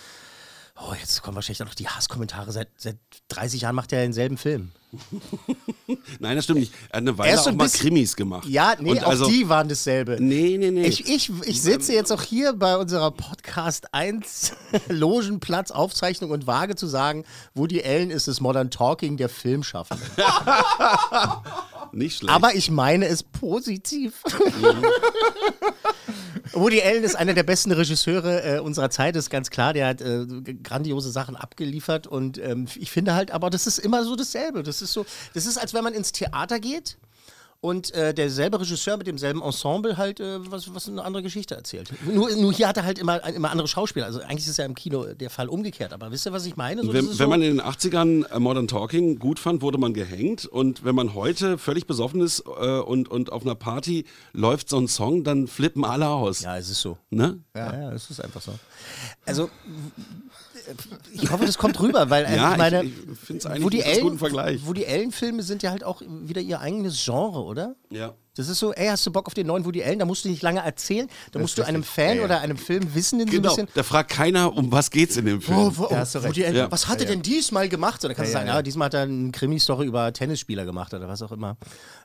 oh, 0.80 0.94
jetzt 1.00 1.22
kommen 1.22 1.36
wahrscheinlich 1.36 1.62
auch 1.62 1.68
noch 1.68 1.76
die 1.76 1.88
Hasskommentare. 1.88 2.52
Seit, 2.52 2.70
seit 2.78 2.98
30 3.30 3.62
Jahren 3.62 3.76
macht 3.76 3.92
er 3.94 4.02
denselben 4.02 4.38
Film. 4.38 4.72
Nein, 6.20 6.36
das 6.36 6.44
stimmt 6.44 6.60
nicht. 6.60 6.74
Er 6.90 6.98
hat 6.98 7.02
eine 7.04 7.18
Weile 7.18 7.40
auch 7.40 7.48
ein 7.48 7.56
mal 7.56 7.64
bisschen- 7.66 7.80
Krimis 7.90 8.16
gemacht. 8.18 8.46
Ja, 8.50 8.74
nee, 8.78 8.92
Und 8.92 9.04
auch 9.06 9.12
also- 9.12 9.26
die 9.30 9.48
waren 9.48 9.70
dasselbe. 9.70 10.18
Nee, 10.20 10.58
nee, 10.60 10.70
nee. 10.72 10.86
Ich, 10.86 11.08
ich, 11.08 11.32
ich 11.46 11.62
sitze 11.62 11.94
jetzt 11.94 12.12
auch 12.12 12.22
hier 12.24 12.52
bei 12.54 12.76
unserer 12.76 13.12
Podcast 13.12 13.94
1 13.94 14.52
Logenplatz 14.90 15.72
Aufzeichnung 15.72 16.32
und 16.32 16.46
wage 16.46 16.76
zu 16.76 16.88
sagen, 16.88 17.24
Woody 17.54 17.82
Allen 17.82 18.10
ist 18.12 18.28
das 18.28 18.42
Modern 18.42 18.70
Talking 18.70 19.16
der 19.16 19.30
Filmschaffenden. 19.30 20.06
Nicht 21.94 22.18
schlecht. 22.18 22.34
Aber 22.34 22.54
ich 22.56 22.70
meine 22.72 23.06
es 23.08 23.24
positiv. 23.24 24.24
Woody 26.53 26.81
Allen 26.81 27.03
ist 27.03 27.15
einer 27.15 27.34
der 27.34 27.43
besten 27.43 27.72
Regisseure 27.72 28.58
äh, 28.58 28.60
unserer 28.60 28.89
Zeit, 28.89 29.15
ist 29.15 29.29
ganz 29.29 29.50
klar. 29.50 29.74
Der 29.74 29.88
hat 29.88 30.01
äh, 30.01 30.25
grandiose 30.63 31.12
Sachen 31.12 31.36
abgeliefert 31.36 32.08
und 32.08 32.38
ähm, 32.38 32.67
ich 32.75 32.91
finde 32.91 33.13
halt, 33.15 33.31
aber 33.31 33.50
das 33.50 33.67
ist 33.67 33.77
immer 33.77 34.03
so 34.03 34.15
dasselbe. 34.15 34.63
Das 34.63 34.81
ist 34.81 34.93
so, 34.93 35.05
das 35.34 35.46
ist, 35.46 35.58
als 35.58 35.74
wenn 35.74 35.84
man 35.84 35.93
ins 35.93 36.12
Theater 36.12 36.60
geht 36.60 36.98
und 37.62 37.94
äh, 37.94 38.12
derselbe 38.13 38.60
Regisseur 38.60 38.98
mit 38.98 39.06
demselben 39.06 39.41
Ensemble 39.41 39.96
halt 39.96 40.20
äh, 40.20 40.39
was, 40.51 40.74
was 40.74 40.89
eine 40.89 41.03
andere 41.03 41.22
Geschichte 41.22 41.53
erzählt. 41.56 41.91
Nur, 42.06 42.36
nur 42.36 42.51
hier 42.51 42.68
hat 42.68 42.77
er 42.77 42.84
halt 42.84 42.98
immer, 42.98 43.24
immer 43.27 43.51
andere 43.51 43.68
Schauspieler. 43.68 44.08
Also 44.08 44.20
eigentlich 44.20 44.48
ist 44.48 44.58
ja 44.58 44.65
im 44.65 44.74
Kino 44.74 45.13
der 45.13 45.30
Fall 45.30 45.48
umgekehrt. 45.48 45.94
Aber 45.94 46.12
wisst 46.12 46.25
ihr, 46.25 46.34
was 46.34 46.46
ich 46.48 46.58
meine? 46.58 46.82
So, 46.82 46.91
wenn, 46.91 47.08
wenn 47.08 47.13
so, 47.13 47.27
man 47.27 47.41
in 47.44 47.58
den 47.58 47.62
80ern 47.62 48.25
äh, 48.32 48.39
Modern 48.39 48.68
Talking 48.68 49.20
gut 49.20 49.38
fand, 49.38 49.62
wurde 49.62 49.77
man 49.77 49.94
gehängt. 49.94 50.48
Und 50.48 50.84
wenn 50.84 50.96
man 50.96 51.13
heute 51.13 51.60
völlig 51.60 51.86
besoffen 51.86 52.22
ist 52.22 52.44
äh, 52.48 52.80
und, 52.80 53.10
und 53.10 53.32
auf 53.32 53.44
einer 53.44 53.56
Party 53.56 54.06
läuft 54.34 54.68
so 54.68 54.80
ein 54.80 54.88
Song, 54.88 55.24
dann 55.24 55.48
flippen 55.48 55.86
alle 55.86 56.08
aus. 56.08 56.41
ja, 56.41 56.58
es 56.58 56.70
ist 56.70 56.82
so. 56.82 56.98
Ne? 57.12 57.39
Ja, 57.56 57.80
ja, 57.80 57.91
es 57.91 58.10
ist 58.10 58.24
einfach 58.24 58.41
so. 58.41 58.53
Also, 59.25 59.51
ich 61.13 61.32
hoffe, 61.32 61.46
das 61.46 61.58
kommt 61.58 61.80
rüber, 61.80 62.10
weil 62.10 62.25
äh, 62.25 62.36
Ja, 62.36 62.51
ich 62.53 62.58
meine, 62.58 62.84
ich, 62.84 62.91
ich 63.12 63.20
finde 63.20 63.39
es 63.39 63.46
eigentlich 63.46 63.63
Woody 63.63 63.84
einen 63.84 64.01
guten 64.01 64.18
Vergleich. 64.20 64.65
Woody 64.65 64.86
Allen-Filme 64.86 65.44
sind 65.44 65.63
ja 65.63 65.72
halt 65.72 65.84
auch 65.84 66.01
wieder 66.08 66.41
ihr 66.41 66.60
eigenes 66.60 67.03
Genre, 67.03 67.44
oder? 67.44 67.75
Ja. 67.89 68.13
Das 68.36 68.48
ist 68.48 68.60
so, 68.60 68.72
ey, 68.72 68.88
hast 68.88 69.06
du 69.06 69.12
Bock 69.12 69.27
auf 69.27 69.34
den 69.34 69.48
neuen 69.48 69.65
Woody 69.65 69.84
Allen? 69.84 70.00
Da 70.00 70.06
musst 70.06 70.24
du 70.24 70.30
nicht 70.30 70.41
lange 70.41 70.62
erzählen. 70.62 71.10
Da 71.34 71.39
musst 71.39 71.58
du 71.58 71.63
einem. 71.63 71.84
Fan 71.84 72.08
Ja, 72.10 72.13
ja. 72.15 72.24
oder 72.24 72.39
einem 72.39 72.58
Film 72.58 72.96
wissen, 72.96 73.20
den 73.20 73.30
Genau, 73.30 73.50
so 73.50 73.56
ein 73.62 73.65
bisschen. 73.65 73.75
da 73.75 73.84
fragt 73.84 74.10
keiner, 74.10 74.56
um 74.56 74.72
was 74.72 74.89
geht's 74.89 75.18
in 75.18 75.25
dem 75.25 75.41
Film. 75.41 75.58
Oh, 75.58 75.72
wo, 75.75 75.88
Da 75.88 75.98
hast 75.98 76.15
du 76.15 76.20
recht. 76.20 76.30
Woody 76.30 76.46
Allen, 76.46 76.56
Ja. 76.56 76.72
Was 76.72 76.88
hat 76.88 77.01
er 77.01 77.08
denn 77.08 77.22
diesmal 77.22 77.68
gemacht? 77.68 78.01
Dann 78.03 78.13
kannst 78.15 78.32
Ja, 78.32 78.39
du 78.39 78.39
sagen, 78.39 78.48
ja, 78.48 78.53
ja, 78.53 78.60
ja. 78.60 78.63
diesmal 78.63 78.86
hat 78.86 78.94
er 78.94 79.01
eine 79.01 79.32
Krimi-Story 79.32 79.86
über 79.86 80.13
Tennisspieler 80.13 80.63
gemacht 80.63 80.94
oder 80.94 81.10
was 81.10 81.22
auch 81.22 81.34
immer. 81.34 81.58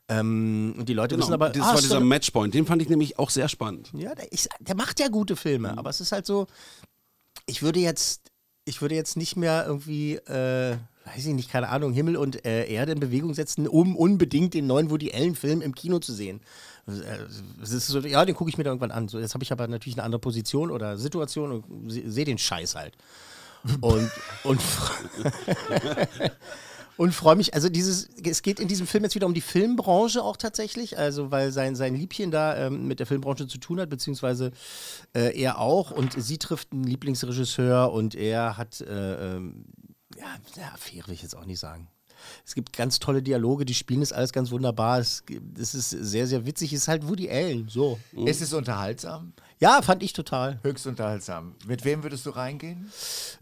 Ähm, 0.09 0.75
und 0.79 0.89
die 0.89 0.95
Leute 0.95 1.15
Genau, 1.15 1.27
wissen 1.27 1.35
aber, 1.35 1.51
das 1.51 1.63
ah, 1.63 1.75
war 1.75 1.81
dieser 1.81 2.01
Matchpoint, 2.01 2.55
den 2.55 2.67
fand 2.67 2.83
ich 2.83 2.89
nämlich 2.89 3.21
auch 3.21 3.31
sehr 3.31 3.49
spannend. 3.49 3.91
Ja, 3.97 4.13
der, 4.17 4.33
ist, 4.33 4.49
der 4.59 4.75
macht 4.75 4.99
ja 4.99 5.07
gute 5.09 5.37
Filme, 5.37 5.79
aber 5.79 5.91
es 5.91 6.01
ist 6.01 6.11
halt 6.11 6.27
so, 6.27 6.47
ich 7.47 7.63
würde 7.63 7.79
jetzt, 7.79 8.33
ich 8.67 8.83
würde 8.83 8.97
jetzt 8.97 9.17
nicht 9.17 9.37
mehr 9.37 9.65
irgendwie, 9.67 10.17
äh, 10.17 10.77
weiß 11.05 11.25
ich 11.25 11.35
nicht, 11.35 11.51
keine 11.51 11.69
Ahnung, 11.69 11.93
Himmel 11.93 12.17
und 12.17 12.45
äh, 12.45 12.67
Erde 12.67 12.93
in 12.93 13.01
Bewegung 13.01 13.33
setzen, 13.33 13.69
um 13.69 13.97
unbedingt 13.97 14.55
den 14.55 14.67
neuen 14.67 14.91
Woody 14.91 15.13
Allen-Film 15.15 15.63
im 15.63 15.75
Kino 15.75 16.01
zu 16.01 16.13
sehen. 16.13 16.41
So, 17.63 18.01
ja, 18.01 18.25
den 18.25 18.35
gucke 18.35 18.51
ich 18.51 18.59
mir 18.59 18.65
dann 18.65 18.73
irgendwann 18.73 18.91
an. 18.91 19.09
So, 19.09 19.19
jetzt 19.19 19.35
habe 19.35 19.45
ich 19.45 19.53
aber 19.53 19.67
natürlich 19.69 19.97
eine 19.97 20.05
andere 20.05 20.21
Position 20.21 20.71
oder 20.71 20.99
Situation 20.99 21.53
und 21.53 21.91
sehe 21.91 22.11
seh 22.11 22.25
den 22.25 22.39
Scheiß 22.39 22.75
halt. 22.75 22.95
Und, 23.81 24.11
und, 24.43 24.61
und 26.97 27.13
freue 27.13 27.37
mich, 27.37 27.55
also 27.55 27.69
dieses, 27.69 28.09
es 28.25 28.43
geht 28.43 28.61
in 28.61 28.69
diesem 28.69 28.87
Film 28.87 29.05
jetzt 29.05 29.15
wieder 29.15 29.27
um 29.27 29.35
die 29.35 29.41
Filmbranche 29.41 30.23
auch 30.23 30.37
tatsächlich, 30.37 30.99
also 30.99 31.31
weil 31.31 31.53
sein, 31.53 31.77
sein 31.77 31.95
Liebchen 31.95 32.31
da 32.31 32.57
ähm, 32.57 32.87
mit 32.87 33.01
der 33.01 33.07
Filmbranche 33.07 33.47
zu 33.47 33.59
tun 33.59 33.81
hat, 33.81 33.91
beziehungsweise 33.91 34.53
äh, 35.15 35.39
er 35.39 35.59
auch 35.59 35.91
und 35.91 36.15
sie 36.21 36.39
trifft 36.39 36.73
einen 36.73 36.85
Lieblingsregisseur 36.85 37.93
und 37.93 38.15
er 38.15 38.57
hat, 38.57 38.81
äh, 38.81 39.37
ähm, 39.37 39.67
ja, 40.17 40.27
Affäre 40.73 41.09
will 41.09 41.15
ich 41.15 41.23
jetzt 41.23 41.37
auch 41.37 41.45
nicht 41.45 41.59
sagen. 41.59 41.89
Es 42.45 42.55
gibt 42.55 42.77
ganz 42.77 42.99
tolle 42.99 43.23
Dialoge, 43.23 43.65
die 43.65 43.75
spielen 43.75 44.03
ist 44.03 44.13
alles 44.13 44.33
ganz 44.33 44.51
wunderbar. 44.51 44.99
Es, 45.01 45.23
es 45.59 45.75
ist 45.75 45.91
sehr, 45.91 46.27
sehr 46.27 46.47
witzig. 46.47 46.73
Es 46.73 46.83
ist 46.83 46.89
halt 46.89 47.09
Woody 47.09 47.31
Allen, 47.31 47.69
so. 47.69 47.99
Ist 48.13 48.43
es 48.43 48.53
unterhaltsam? 48.53 49.33
Ja, 49.59 49.81
fand 49.83 50.03
ich 50.03 50.13
total. 50.13 50.59
Höchst 50.63 50.87
unterhaltsam. 50.87 51.55
Mit 51.67 51.85
wem 51.85 52.03
würdest 52.03 52.27
du 52.27 52.31
reingehen? 52.31 52.91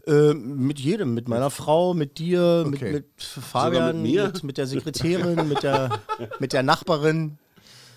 Ähm, 0.07 0.65
mit 0.65 0.79
jedem, 0.79 1.13
mit 1.13 1.27
meiner 1.27 1.49
Frau, 1.49 1.93
mit 1.93 2.17
dir, 2.19 2.63
Okay. 2.67 2.85
mit, 2.85 2.93
mit 2.93 3.05
Fabian, 3.21 4.01
mit 4.01 4.11
mir? 4.13 4.25
mit, 4.27 4.43
mit 4.43 4.57
der 4.57 4.67
Sekretärin, 4.67 5.49
mit 5.49 5.63
der, 5.63 5.99
mit 6.39 6.53
der 6.53 6.63
Nachbarin, 6.63 7.37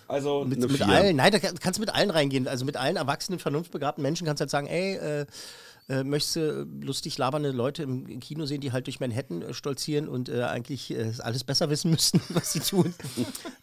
Also 0.07 0.43
mit, 0.43 0.81
allen. 0.81 1.15
Nein, 1.15 1.31
da 1.31 1.39
kann- 1.39 1.57
kannst 1.59 1.77
du 1.77 1.81
mit 1.81 1.93
allen 1.93 2.09
reingehen. 2.09 2.47
Also 2.47 2.65
mit 2.65 2.75
allen 2.75 2.97
erwachsenen, 2.97 3.39
vernunftbegabten 3.39 4.01
Menschen 4.01 4.25
kannst 4.27 4.41
du 4.41 4.43
halt 4.43 4.49
sagen, 4.51 4.67
ey, 4.67 4.95
äh, 4.95 5.25
äh, 5.89 6.03
möchtest 6.03 6.35
du 6.35 6.67
lustig 6.81 7.17
labernde 7.17 7.51
Leute 7.51 7.83
im 7.83 8.19
Kino 8.19 8.45
sehen, 8.45 8.61
die 8.61 8.71
halt 8.71 8.85
durch 8.85 8.99
Manhattan 8.99 9.41
äh, 9.41 9.53
stolzieren 9.53 10.07
und 10.07 10.29
äh, 10.29 10.43
eigentlich 10.43 10.91
äh, 10.91 11.11
alles 11.19 11.43
besser 11.43 11.69
wissen 11.69 11.91
müssten, 11.91 12.21
was 12.29 12.53
sie 12.53 12.59
tun. 12.59 12.93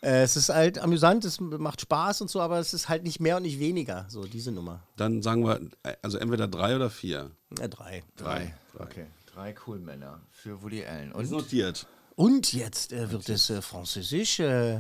äh, 0.03 0.23
es 0.23 0.37
ist 0.37 0.49
halt 0.49 0.79
amüsant, 0.79 1.25
es 1.25 1.41
macht 1.41 1.81
Spaß 1.81 2.21
und 2.23 2.31
so, 2.31 2.41
aber 2.41 2.59
es 2.59 2.75
ist 2.75 2.89
halt 2.89 3.05
nicht 3.05 3.21
mehr 3.21 3.37
und 3.37 3.45
nicht 3.45 3.61
weniger, 3.61 4.07
so 4.09 4.25
diese 4.25 4.51
Nummer. 4.51 4.83
Dann 4.97 5.23
sagen 5.23 5.45
wir, 5.45 5.61
äh, 5.85 5.95
also 6.03 6.19
entweder 6.19 6.49
drei 6.49 6.75
oder 6.75 6.91
vier. 6.91 7.31
Ja, 7.59 7.69
drei. 7.69 8.03
Drei. 8.17 8.55
Okay. 8.79 9.07
Drei 9.33 9.55
cool 9.67 9.79
Männer 9.79 10.21
für 10.31 10.63
Woody 10.63 10.85
Allen. 10.85 11.13
Und 11.13 11.31
notiert. 11.31 11.87
Und 12.17 12.55
jetzt 12.55 12.93
äh, 12.93 13.11
wird 13.13 13.29
es 13.29 13.51
äh, 13.51 13.63
französisch. 13.63 14.41
Äh, 14.41 14.77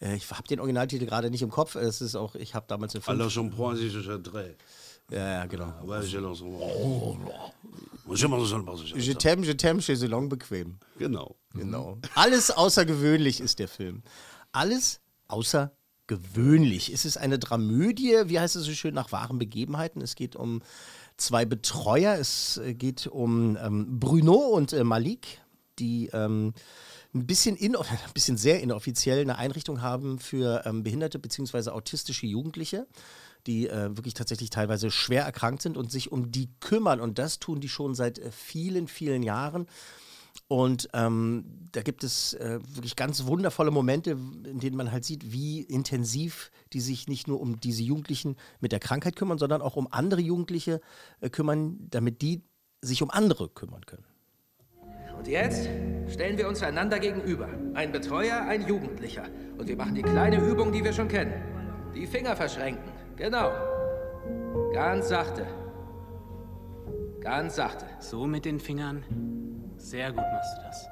äh, 0.00 0.16
ich 0.16 0.30
habe 0.30 0.46
den 0.48 0.60
Originaltitel 0.60 1.06
gerade 1.06 1.30
nicht 1.30 1.42
im 1.42 1.50
Kopf. 1.50 1.76
Es 1.76 2.00
ist 2.00 2.14
auch, 2.16 2.34
ich 2.34 2.54
habe 2.54 2.66
damals 2.68 2.94
eine 2.94 3.06
Alors, 3.06 3.32
j'en 3.32 3.50
prends 3.50 3.80
je 3.80 3.90
drei. 4.22 4.54
Ja, 5.10 5.32
ja, 5.32 5.46
genau. 5.46 5.72
Ouais, 5.84 6.02
je 6.06 6.18
lance. 6.18 6.42
Oh, 6.42 7.16
je 8.14 8.26
mange 8.26 8.48
ça, 8.48 8.60
je 8.96 9.12
t'aime, 9.12 9.44
je 9.44 9.52
t'aime, 9.52 9.80
chez 9.80 9.96
Salon 9.96 10.28
bequem. 10.28 10.78
Genau. 10.98 11.36
Genau. 11.54 11.98
Alles 12.14 12.50
außergewöhnlich 12.50 13.40
ist 13.40 13.58
der 13.58 13.68
Film. 13.68 14.02
Alles 14.52 15.00
außergewöhnlich. 15.28 16.92
Es 16.92 17.04
ist 17.04 17.16
eine 17.16 17.38
Dramödie, 17.38 18.14
wie 18.26 18.40
heißt 18.40 18.56
es 18.56 18.64
so 18.64 18.72
schön, 18.72 18.94
nach 18.94 19.12
wahren 19.12 19.38
Begebenheiten. 19.38 20.02
Es 20.02 20.16
geht 20.16 20.36
um 20.36 20.62
zwei 21.16 21.44
Betreuer. 21.44 22.16
Es 22.18 22.58
äh, 22.58 22.74
geht 22.74 23.06
um 23.06 23.56
ähm, 23.56 24.00
Bruno 24.00 24.34
und 24.34 24.72
äh, 24.72 24.84
Malik, 24.84 25.40
die 25.78 26.10
ähm, 26.12 26.54
ein 27.14 27.26
bisschen, 27.26 27.56
in, 27.56 27.76
ein 27.76 27.86
bisschen 28.12 28.36
sehr 28.36 28.60
inoffiziell 28.60 29.20
eine 29.20 29.38
Einrichtung 29.38 29.80
haben 29.80 30.18
für 30.18 30.62
ähm, 30.66 30.82
behinderte 30.82 31.18
bzw. 31.18 31.70
autistische 31.70 32.26
Jugendliche, 32.26 32.86
die 33.46 33.68
äh, 33.68 33.96
wirklich 33.96 34.14
tatsächlich 34.14 34.50
teilweise 34.50 34.90
schwer 34.90 35.24
erkrankt 35.24 35.62
sind 35.62 35.76
und 35.76 35.90
sich 35.90 36.12
um 36.12 36.30
die 36.30 36.48
kümmern. 36.60 37.00
Und 37.00 37.18
das 37.18 37.38
tun 37.38 37.60
die 37.60 37.68
schon 37.68 37.94
seit 37.94 38.18
äh, 38.18 38.30
vielen, 38.30 38.88
vielen 38.88 39.22
Jahren. 39.22 39.66
Und 40.48 40.88
ähm, 40.92 41.44
da 41.72 41.82
gibt 41.82 42.04
es 42.04 42.34
äh, 42.34 42.58
wirklich 42.74 42.96
ganz 42.96 43.24
wundervolle 43.24 43.70
Momente, 43.70 44.10
in 44.10 44.58
denen 44.60 44.76
man 44.76 44.92
halt 44.92 45.04
sieht, 45.04 45.32
wie 45.32 45.60
intensiv 45.62 46.50
die 46.72 46.80
sich 46.80 47.08
nicht 47.08 47.28
nur 47.28 47.40
um 47.40 47.60
diese 47.60 47.82
Jugendlichen 47.82 48.36
mit 48.60 48.72
der 48.72 48.80
Krankheit 48.80 49.16
kümmern, 49.16 49.38
sondern 49.38 49.62
auch 49.62 49.76
um 49.76 49.88
andere 49.90 50.20
Jugendliche 50.20 50.80
äh, 51.20 51.30
kümmern, 51.30 51.78
damit 51.90 52.20
die 52.20 52.42
sich 52.82 53.02
um 53.02 53.10
andere 53.10 53.48
kümmern 53.48 53.86
können. 53.86 54.04
Und 55.16 55.28
jetzt 55.28 55.68
stellen 56.08 56.36
wir 56.36 56.48
uns 56.48 56.62
einander 56.62 56.98
gegenüber. 56.98 57.48
Ein 57.74 57.92
Betreuer, 57.92 58.42
ein 58.42 58.66
Jugendlicher. 58.66 59.28
Und 59.56 59.68
wir 59.68 59.76
machen 59.76 59.94
die 59.94 60.02
kleine 60.02 60.36
Übung, 60.44 60.72
die 60.72 60.84
wir 60.84 60.92
schon 60.92 61.08
kennen. 61.08 61.32
Die 61.94 62.06
Finger 62.06 62.36
verschränken. 62.36 62.93
Genau. 63.16 63.52
Ganz 64.72 65.08
sachte. 65.08 65.46
Ganz 67.20 67.56
sachte. 67.56 67.86
So 68.00 68.26
mit 68.26 68.44
den 68.44 68.58
Fingern. 68.58 69.04
Sehr 69.76 70.12
gut 70.12 70.22
machst 70.22 70.58
du 70.58 70.62
das. 70.62 70.88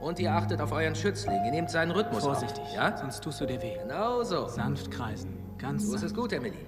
Und 0.00 0.18
ihr 0.18 0.32
achtet 0.32 0.60
auf 0.60 0.72
euren 0.72 0.94
Schützling. 0.94 1.44
Ihr 1.44 1.52
nehmt 1.52 1.70
seinen 1.70 1.92
Rhythmus 1.92 2.24
Vorsichtig, 2.24 2.64
auf. 2.64 2.74
Ja? 2.74 2.96
sonst 2.96 3.22
tust 3.22 3.40
du 3.40 3.46
dir 3.46 3.62
weh. 3.62 3.76
Genau 3.78 4.24
so. 4.24 4.48
Sanft 4.48 4.90
kreisen. 4.90 5.38
Ganz 5.58 5.86
So 5.86 5.94
ist 5.94 6.02
es 6.02 6.14
gut, 6.14 6.32
Emily. 6.32 6.58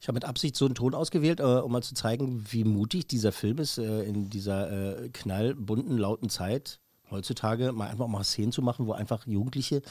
Ich 0.00 0.08
habe 0.08 0.14
mit 0.14 0.24
Absicht 0.24 0.54
so 0.54 0.66
einen 0.66 0.74
Ton 0.74 0.94
ausgewählt, 0.94 1.40
äh, 1.40 1.42
um 1.42 1.72
mal 1.72 1.82
zu 1.82 1.94
zeigen, 1.94 2.44
wie 2.50 2.62
mutig 2.62 3.08
dieser 3.08 3.32
Film 3.32 3.58
ist, 3.58 3.78
äh, 3.78 4.02
in 4.04 4.30
dieser 4.30 5.02
äh, 5.02 5.08
knallbunten, 5.08 5.98
lauten 5.98 6.28
Zeit 6.28 6.78
heutzutage 7.10 7.72
mal 7.72 7.88
einfach 7.88 8.06
mal 8.06 8.24
Szenen 8.24 8.52
zu 8.52 8.62
machen, 8.62 8.86
wo 8.86 8.92
einfach 8.92 9.26
Jugendliche 9.26 9.82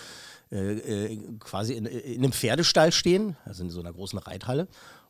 äh, 0.51 1.13
äh, 1.13 1.17
quasi 1.39 1.73
in, 1.73 1.85
in, 1.85 2.23
einem 2.23 2.31
Pferdestall 2.31 2.91
stehen, 2.91 3.37
also 3.45 3.63
in 3.63 3.69
so 3.69 3.79
einer 3.79 3.93
großen 3.93 4.19
Reithalle 4.19 4.67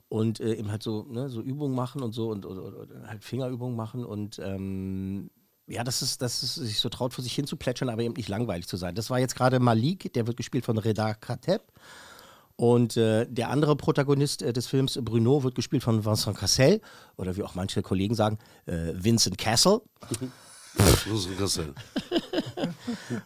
und 0.09 0.39
äh, 0.39 0.53
eben 0.53 0.71
halt 0.71 0.83
so, 0.83 1.03
ne, 1.09 1.29
so 1.29 1.41
Übungen 1.41 1.75
machen 1.75 2.01
und 2.01 2.13
so 2.13 2.29
und, 2.29 2.45
und, 2.45 2.59
und 2.59 3.07
halt 3.07 3.23
Fingerübungen 3.23 3.75
machen 3.75 4.05
und 4.05 4.39
ähm, 4.39 5.29
ja, 5.67 5.83
das 5.83 6.01
ist, 6.01 6.21
das 6.21 6.43
ist 6.43 6.55
sich 6.55 6.79
so 6.79 6.89
traut, 6.89 7.13
vor 7.13 7.23
sich 7.23 7.33
hin 7.33 7.47
zu 7.47 7.57
plätschern, 7.57 7.89
aber 7.89 8.03
eben 8.03 8.13
nicht 8.13 8.29
langweilig 8.29 8.67
zu 8.67 8.77
sein. 8.77 8.93
Das 8.93 9.09
war 9.09 9.19
jetzt 9.19 9.35
gerade 9.35 9.59
Malik, 9.59 10.13
der 10.13 10.27
wird 10.27 10.37
gespielt 10.37 10.63
von 10.63 10.77
Reda 10.77 11.15
Kateb. 11.15 11.63
Und 12.57 12.95
äh, 12.95 13.27
der 13.27 13.49
andere 13.49 13.75
Protagonist 13.75 14.41
äh, 14.41 14.53
des 14.53 14.67
Films, 14.67 14.97
Bruno, 15.01 15.43
wird 15.43 15.55
gespielt 15.55 15.83
von 15.83 16.05
Vincent 16.05 16.37
Cassel 16.37 16.81
oder 17.17 17.35
wie 17.35 17.43
auch 17.43 17.55
manche 17.55 17.81
Kollegen 17.81 18.15
sagen, 18.15 18.37
äh, 18.65 18.93
Vincent 18.93 19.37
Castle. 19.37 19.81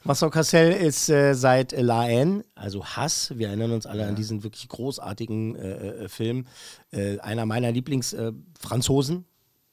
Vincent 0.03 0.33
Cassel. 0.33 0.71
Ist 0.73 1.09
äh, 1.09 1.33
seit 1.33 1.71
La 1.71 2.01
Haine, 2.01 2.45
also 2.55 2.85
Hass, 2.85 3.33
wir 3.35 3.47
erinnern 3.47 3.71
uns 3.71 3.85
alle 3.85 4.01
ja. 4.01 4.07
an 4.07 4.15
diesen 4.15 4.43
wirklich 4.43 4.67
großartigen 4.69 5.55
äh, 5.55 6.09
Film, 6.09 6.45
äh, 6.91 7.19
einer 7.19 7.45
meiner 7.45 7.71
Lieblingsfranzosen, 7.71 9.25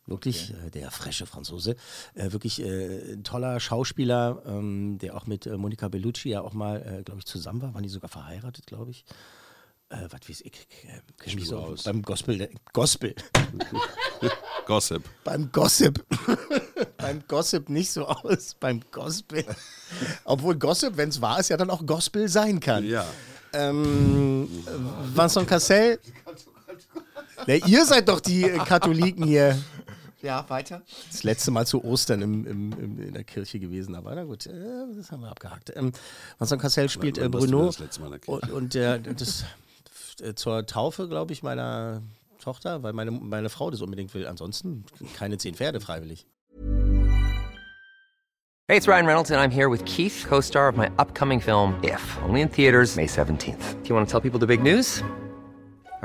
Wirklich, 0.09 0.55
okay. 0.55 0.67
äh, 0.67 0.71
der 0.71 0.91
frische 0.93 1.27
Franzose. 1.27 1.75
Äh, 2.15 2.31
wirklich 2.31 2.63
äh, 2.63 3.15
ein 3.15 3.25
toller 3.25 3.59
Schauspieler, 3.59 4.41
ähm, 4.47 4.99
der 4.99 5.17
auch 5.17 5.27
mit 5.27 5.47
Monica 5.47 5.89
Bellucci 5.89 6.29
ja 6.29 6.43
auch 6.43 6.53
mal, 6.53 7.03
glaube 7.05 7.19
ich, 7.19 7.27
zusammen 7.27 7.61
war. 7.61 7.75
Waren 7.75 7.83
die 7.83 7.89
sogar 7.89 8.09
verheiratet, 8.09 8.67
glaube 8.67 8.93
ich. 8.93 9.05
Äh, 9.89 10.09
was 10.11 10.29
weiß 10.29 10.41
ich, 10.41 10.67
äh, 10.85 11.01
kenne 11.17 11.37
mich 11.37 11.47
so 11.47 11.59
aus. 11.59 11.85
Beim 11.85 12.03
Gospel. 12.03 12.49
Gospel. 12.73 13.15
Gossip. 14.67 15.05
Beim 15.23 15.53
Gossip. 15.53 16.05
beim 16.97 17.23
Gossip 17.29 17.69
nicht 17.69 17.93
so 17.93 18.05
aus, 18.07 18.57
beim 18.59 18.81
Gospel. 18.91 19.45
Obwohl 20.25 20.57
Gossip, 20.57 20.97
wenn 20.97 21.11
es 21.11 21.21
wahr 21.21 21.39
ist, 21.39 21.51
ja 21.51 21.57
dann 21.57 21.71
auch 21.71 21.87
Gospel 21.87 22.29
sein 22.29 22.59
kann. 22.59 22.85
Ja. 22.85 23.07
Ähm, 23.53 24.49
Vincent 25.15 25.47
Cassel. 25.47 26.01
Ja, 27.47 27.55
ihr 27.55 27.87
seid 27.87 28.09
doch 28.09 28.19
die 28.19 28.43
Katholiken 28.43 29.25
hier. 29.25 29.57
Ja, 30.21 30.45
weiter. 30.49 30.83
Das 31.13 31.23
letzte 31.23 31.53
Mal 31.53 31.65
zu 31.65 31.85
Ostern 31.85 32.23
im, 32.23 32.45
im, 32.45 32.73
im, 32.73 33.01
in 33.01 33.13
der 33.13 33.23
Kirche 33.23 33.61
gewesen, 33.61 33.95
aber 33.95 34.17
na 34.17 34.25
gut, 34.25 34.47
äh, 34.47 34.53
das 34.97 35.13
haben 35.13 35.23
wir 35.23 35.31
abgehakt. 35.31 35.73
Ähm, 35.77 35.93
Vincent 36.39 36.61
Cassel 36.61 36.89
spielt 36.89 37.19
äh, 37.19 37.29
Bruno. 37.29 37.71
und, 38.27 38.51
und 38.51 38.75
äh, 38.75 39.01
das 39.01 39.45
zur 40.35 40.67
Taufe, 40.67 41.09
glaube 41.09 41.33
ich, 41.33 41.43
meiner 41.43 42.03
Tochter, 42.41 42.83
weil 42.83 42.93
meine, 42.93 43.11
meine 43.11 43.49
Frau 43.49 43.71
das 43.71 43.83
unbedingt 43.83 44.15
will. 44.15 44.27
Ansonsten 44.27 44.85
keine 45.17 45.39
zehn 45.39 45.55
Pferde 45.55 45.81
freiwillig. 45.81 46.27
Hey, 48.69 48.77
it's 48.77 48.89
Ryan 48.89 49.07
Reynolds 49.07 49.31
and 49.31 49.41
I'm 49.41 49.55
here 49.55 49.71
with 49.71 49.85
Keith, 49.85 50.25
co-star 50.29 50.69
of 50.69 50.77
my 50.77 50.91
upcoming 50.99 51.41
film 51.41 51.79
If, 51.85 52.03
only 52.29 52.41
in 52.41 52.49
theaters 52.49 52.97
May 52.97 53.07
17th. 53.07 53.83
Do 53.83 53.89
you 53.89 53.95
want 53.95 54.09
to 54.09 54.11
tell 54.11 54.21
people 54.21 54.41
the 54.41 54.47
big 54.47 54.61
news? 54.61 55.05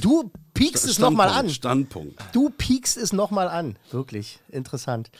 Du 0.00 0.30
piekst 0.54 0.86
es 0.86 0.98
nochmal 0.98 1.28
an. 1.28 1.48
Standpunkt. 1.48 2.18
Du 2.32 2.50
piekst 2.50 2.96
es 2.96 3.12
nochmal 3.12 3.48
an. 3.48 3.76
Wirklich 3.90 4.40
interessant. 4.48 5.10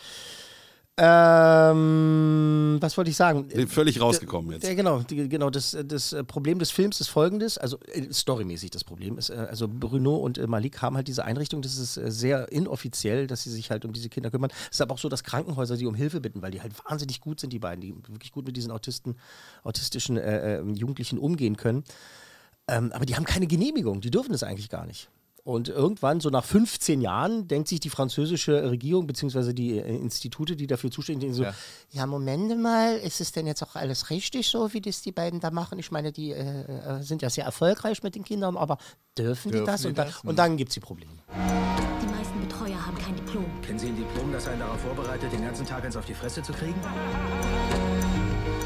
Ähm, 1.02 2.76
was 2.78 2.98
wollte 2.98 3.10
ich 3.10 3.16
sagen? 3.16 3.48
Nee, 3.54 3.66
völlig 3.66 4.02
rausgekommen 4.02 4.52
jetzt. 4.52 4.66
Ja, 4.66 4.74
genau, 4.74 5.00
die, 5.00 5.30
genau 5.30 5.48
das, 5.48 5.74
das 5.82 6.14
Problem 6.26 6.58
des 6.58 6.70
Films 6.70 7.00
ist 7.00 7.08
folgendes, 7.08 7.56
also 7.56 7.78
äh, 7.86 8.12
storymäßig 8.12 8.70
das 8.70 8.84
Problem 8.84 9.16
ist, 9.16 9.30
äh, 9.30 9.46
also 9.48 9.66
Bruno 9.66 10.16
und 10.16 10.36
äh, 10.36 10.46
Malik 10.46 10.82
haben 10.82 10.96
halt 10.96 11.08
diese 11.08 11.24
Einrichtung, 11.24 11.62
das 11.62 11.78
ist 11.78 11.96
äh, 11.96 12.10
sehr 12.10 12.52
inoffiziell, 12.52 13.26
dass 13.26 13.44
sie 13.44 13.50
sich 13.50 13.70
halt 13.70 13.86
um 13.86 13.94
diese 13.94 14.10
Kinder 14.10 14.30
kümmern. 14.30 14.50
Es 14.64 14.76
ist 14.76 14.82
aber 14.82 14.92
auch 14.92 14.98
so, 14.98 15.08
dass 15.08 15.24
Krankenhäuser 15.24 15.76
sie 15.76 15.86
um 15.86 15.94
Hilfe 15.94 16.20
bitten, 16.20 16.42
weil 16.42 16.50
die 16.50 16.60
halt 16.60 16.74
wahnsinnig 16.84 17.22
gut 17.22 17.40
sind, 17.40 17.54
die 17.54 17.60
beiden, 17.60 17.80
die 17.80 17.94
wirklich 18.08 18.32
gut 18.32 18.44
mit 18.44 18.58
diesen 18.58 18.70
Autisten, 18.70 19.16
autistischen 19.64 20.18
äh, 20.18 20.58
äh, 20.58 20.62
Jugendlichen 20.72 21.18
umgehen 21.18 21.56
können. 21.56 21.82
Ähm, 22.70 22.92
aber 22.92 23.04
die 23.04 23.16
haben 23.16 23.24
keine 23.24 23.46
Genehmigung, 23.46 24.00
die 24.00 24.10
dürfen 24.10 24.32
das 24.32 24.42
eigentlich 24.42 24.68
gar 24.70 24.86
nicht. 24.86 25.08
Und 25.42 25.68
irgendwann, 25.68 26.20
so 26.20 26.28
nach 26.28 26.44
15 26.44 27.00
Jahren, 27.00 27.48
denkt 27.48 27.68
sich 27.68 27.80
die 27.80 27.88
französische 27.88 28.70
Regierung 28.70 29.06
bzw. 29.06 29.52
die 29.52 29.78
äh, 29.78 29.96
Institute, 29.96 30.54
die 30.54 30.66
dafür 30.66 30.90
zuständig 30.90 31.28
sind, 31.28 31.34
so, 31.34 31.42
ja. 31.44 31.54
ja. 31.90 32.06
Moment 32.06 32.60
mal, 32.60 32.96
ist 32.96 33.20
es 33.20 33.32
denn 33.32 33.46
jetzt 33.46 33.62
auch 33.62 33.74
alles 33.74 34.10
richtig 34.10 34.48
so, 34.48 34.72
wie 34.72 34.80
das 34.80 35.02
die 35.02 35.12
beiden 35.12 35.40
da 35.40 35.50
machen? 35.50 35.78
Ich 35.78 35.90
meine, 35.90 36.12
die 36.12 36.30
äh, 36.30 36.98
äh 36.98 37.02
sind 37.02 37.22
ja 37.22 37.30
sehr 37.30 37.44
erfolgreich 37.44 38.02
mit 38.02 38.14
den 38.14 38.22
Kindern, 38.22 38.56
aber 38.56 38.76
dürfen, 39.16 39.50
dürfen 39.50 39.64
die 39.64 39.66
das? 39.66 39.80
Die 39.82 39.88
und, 39.88 39.98
das? 39.98 40.20
Da, 40.22 40.28
und 40.28 40.38
dann 40.38 40.56
gibt 40.56 40.68
es 40.68 40.74
die 40.74 40.80
Probleme. 40.80 41.12
Die 42.02 42.06
meisten 42.06 42.40
Betreuer 42.40 42.86
haben 42.86 42.98
kein 42.98 43.16
Diplom. 43.16 43.46
Kennen 43.62 43.78
Sie 43.78 43.88
ein 43.88 43.96
Diplom, 43.96 44.30
das 44.32 44.46
einen 44.46 44.60
darauf 44.60 44.80
vorbereitet, 44.80 45.32
den 45.32 45.42
ganzen 45.42 45.66
Tag 45.66 45.84
eins 45.84 45.96
auf 45.96 46.04
die 46.04 46.14
Fresse 46.14 46.42
zu 46.42 46.52
kriegen? 46.52 46.80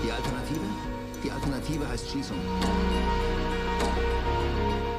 Die 0.05 0.11
Alternative? 0.11 0.61
Die 1.23 1.31
Alternative 1.31 1.89
heißt 1.89 2.11
Schießung. 2.11 2.37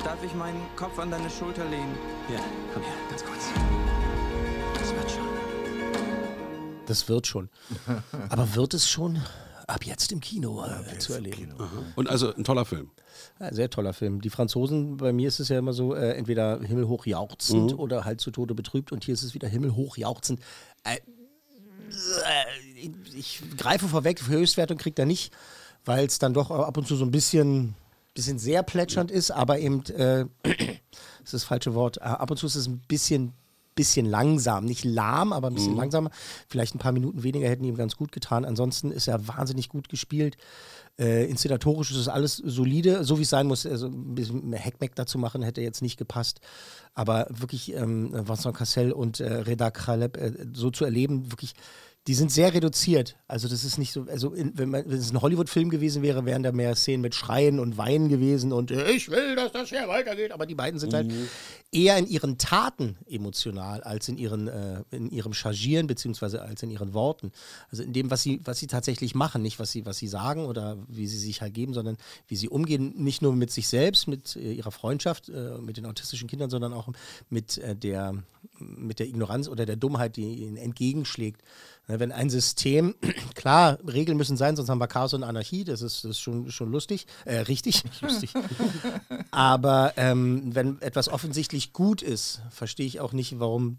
Darf 0.04 0.24
ich 0.24 0.34
meinen 0.36 0.62
Kopf 0.76 0.98
an 1.00 1.12
deine 1.12 1.30
Schulter 1.30 1.66
lehnen? 1.66 1.98
Ja, 2.34 2.40
komm 2.74 2.84
her, 2.84 2.94
ganz 3.10 3.24
kurz. 3.24 3.46
Das 4.80 4.94
wird 4.94 5.12
schon. 5.12 5.28
Das 6.86 7.10
wird 7.10 7.28
schon. 7.28 7.50
Aber 8.30 8.56
wird 8.56 8.74
es 8.74 8.90
schon 8.90 9.22
ab 9.68 9.86
jetzt 9.86 10.12
im 10.12 10.20
Kino 10.20 10.64
äh, 10.64 10.98
zu 11.00 11.14
erleben? 11.14 11.54
Und 11.96 12.10
also 12.10 12.34
ein 12.34 12.44
toller 12.44 12.66
Film. 12.66 12.92
Ja, 13.40 13.54
sehr 13.54 13.70
toller 13.70 13.94
Film. 13.94 14.22
Die 14.22 14.30
Franzosen, 14.30 14.98
bei 14.98 15.14
mir 15.14 15.28
ist 15.28 15.40
es 15.40 15.50
ja 15.50 15.60
immer 15.60 15.74
so, 15.74 15.96
äh, 15.96 16.14
entweder 16.14 16.60
himmelhoch 16.62 17.06
jauchzend 17.06 17.74
mhm. 17.74 17.80
oder 17.80 18.06
halt 18.06 18.22
zu 18.22 18.32
Tode 18.32 18.56
betrübt. 18.56 18.92
Und 18.92 19.04
hier 19.04 19.14
ist 19.14 19.24
es 19.24 19.34
wieder 19.34 19.48
himmelhoch 19.48 19.98
jauchzend. 19.98 20.40
Äh, 20.84 20.98
äh 20.98 22.90
ich 23.16 23.42
greife 23.58 23.88
vorweg, 23.88 24.28
Höchstwertung 24.28 24.78
kriegt 24.78 25.00
er 25.00 25.06
nicht, 25.06 25.34
weil 25.84 26.06
es 26.06 26.20
dann 26.20 26.34
doch 26.34 26.52
ab 26.52 26.78
und 26.78 26.88
zu 26.88 26.96
so 26.96 27.06
ein 27.06 27.12
bisschen 27.12 27.76
bisschen 28.16 28.40
sehr 28.40 28.64
plätschernd 28.64 29.12
ist, 29.12 29.30
aber 29.30 29.60
eben, 29.60 29.86
äh, 29.88 30.26
das 30.44 30.54
ist 31.24 31.34
das 31.34 31.44
falsche 31.44 31.76
Wort, 31.76 31.98
äh, 31.98 32.02
ab 32.02 32.32
und 32.32 32.38
zu 32.38 32.48
ist 32.48 32.56
es 32.56 32.68
ein 32.68 32.82
bisschen, 32.88 33.34
bisschen 33.76 34.06
langsam. 34.08 34.66
Nicht 34.66 34.84
lahm, 34.84 35.34
aber 35.34 35.50
ein 35.50 35.56
bisschen 35.56 35.74
mhm. 35.74 35.80
langsamer. 35.80 36.10
Vielleicht 36.48 36.74
ein 36.74 36.80
paar 36.80 36.94
Minuten 36.94 37.24
weniger 37.24 37.48
hätten 37.48 37.66
ihm 37.66 37.76
ganz 37.76 37.98
gut 37.98 38.12
getan. 38.12 38.46
Ansonsten 38.46 38.92
ist 38.92 39.08
er 39.08 39.28
wahnsinnig 39.28 39.70
gut 39.70 39.90
gespielt. 39.90 40.38
Äh, 40.98 41.30
inszenatorisch 41.30 41.92
ist 41.92 41.98
es 41.98 42.08
alles 42.08 42.38
solide, 42.38 43.04
so 43.04 43.18
wie 43.18 43.24
es 43.24 43.30
sein 43.30 43.48
muss. 43.48 43.66
Also 43.66 43.88
ein 43.88 44.16
bisschen 44.16 44.50
mehr 44.50 44.60
Heckmeck 44.60 44.96
dazu 44.96 45.18
machen 45.18 45.44
hätte 45.44 45.62
jetzt 45.62 45.82
nicht 45.82 45.98
gepasst. 45.98 46.40
Aber 46.94 47.28
wirklich 47.30 47.74
ähm, 47.74 48.14
Vincent 48.14 48.56
Cassel 48.56 48.94
und 48.94 49.20
äh, 49.20 49.32
Reda 49.34 49.72
Kraleb 49.72 50.16
äh, 50.16 50.32
so 50.54 50.72
zu 50.72 50.86
erleben, 50.86 51.32
wirklich 51.32 51.54
die 52.08 52.14
sind 52.14 52.32
sehr 52.32 52.54
reduziert. 52.54 53.18
Also 53.28 53.48
das 53.48 53.64
ist 53.64 53.80
nicht 53.80 53.92
so, 53.92 54.04
also 54.04 54.32
in, 54.34 54.56
wenn, 54.58 54.70
man, 54.70 54.84
wenn 54.88 54.98
es 54.98 55.12
ein 55.12 55.22
Hollywood-Film 55.22 55.72
gewesen 55.72 56.04
wäre, 56.04 56.24
wären 56.26 56.44
da 56.44 56.52
mehr 56.52 56.76
Szenen 56.76 57.02
mit 57.02 57.16
Schreien 57.16 57.60
und 57.60 57.78
Weinen 57.80 58.10
gewesen 58.10 58.54
und 58.54 58.70
äh, 58.70 58.92
ich 58.92 59.10
will, 59.10 59.36
dass 59.36 59.52
das 59.52 59.70
hier 59.70 59.88
weitergeht. 59.88 60.32
Aber 60.32 60.46
die 60.46 60.54
beiden 60.54 60.80
sind 60.80 60.94
halt 60.94 61.08
mhm. 61.08 61.14
halt 61.14 61.30
eher 61.72 61.98
in 61.98 62.08
ihren 62.08 62.38
Taten 62.38 62.98
emotional 63.10 63.82
als 63.82 64.08
in 64.08 64.18
ihren 64.18 64.48
äh, 64.48 64.84
in 64.92 65.10
ihrem 65.10 65.34
Chargieren 65.34 65.88
beziehungsweise 65.88 66.44
als 66.44 66.62
in 66.62 66.70
ihren 66.70 66.94
Worten. 66.94 67.32
Also 67.72 67.82
in 67.82 67.92
dem, 67.92 68.12
was 68.12 68.22
sie 68.22 68.40
was 68.44 68.60
sie 68.60 68.68
tatsächlich 68.68 69.16
machen, 69.16 69.42
nicht 69.42 69.58
was 69.58 69.72
sie 69.72 69.88
was 69.88 69.98
sie 69.98 70.08
sagen 70.08 70.46
oder 70.46 70.78
wie 70.88 71.08
sie 71.08 71.18
sich 71.18 71.42
halt 71.42 71.56
geben, 71.56 71.74
sondern 71.74 71.98
wie 72.28 72.36
sie 72.36 72.50
umgehen, 72.50 72.94
nicht 72.98 73.24
nur 73.24 73.36
mit 73.36 73.50
sich 73.50 73.68
selbst, 73.68 74.08
mit 74.08 74.36
äh, 74.36 74.54
ihrer 74.54 74.72
Freundschaft, 74.72 75.30
äh, 75.30 75.58
mit 75.60 75.78
den 75.78 75.88
autistischen 75.88 76.28
Kindern, 76.28 76.52
sondern 76.52 76.72
auch 76.72 76.88
mit 77.30 77.58
äh, 77.58 77.76
der 77.76 78.14
mit 78.60 79.00
der 79.00 79.08
Ignoranz 79.08 79.48
oder 79.48 79.66
der 79.66 79.76
Dummheit, 79.76 80.18
die 80.18 80.36
ihnen 80.36 80.58
entgegenschlägt. 80.58 81.42
Ne, 81.88 82.00
wenn 82.00 82.12
ein 82.12 82.30
System, 82.30 82.96
klar, 83.36 83.78
Regeln 83.88 84.18
müssen 84.18 84.38
sein, 84.38 84.56
sonst 84.56 84.70
haben 84.70 84.80
wir 84.80 84.88
Chaos 84.88 85.14
und 85.14 85.24
Anarchie, 85.24 85.64
das 85.64 85.82
ist, 85.82 86.04
das 86.04 86.12
ist 86.12 86.20
schon, 86.20 86.52
schon 86.52 86.72
lustig, 86.72 87.06
äh, 87.26 87.38
richtig, 87.38 87.84
lustig. 88.02 88.34
Aber 89.32 89.94
ähm, 89.98 90.56
wenn 90.56 90.82
etwas 90.82 91.10
offensichtlich 91.10 91.74
gut 91.74 92.02
ist, 92.02 92.42
verstehe 92.50 92.88
ich 92.88 93.00
auch 93.00 93.14
nicht, 93.14 93.40
warum 93.40 93.78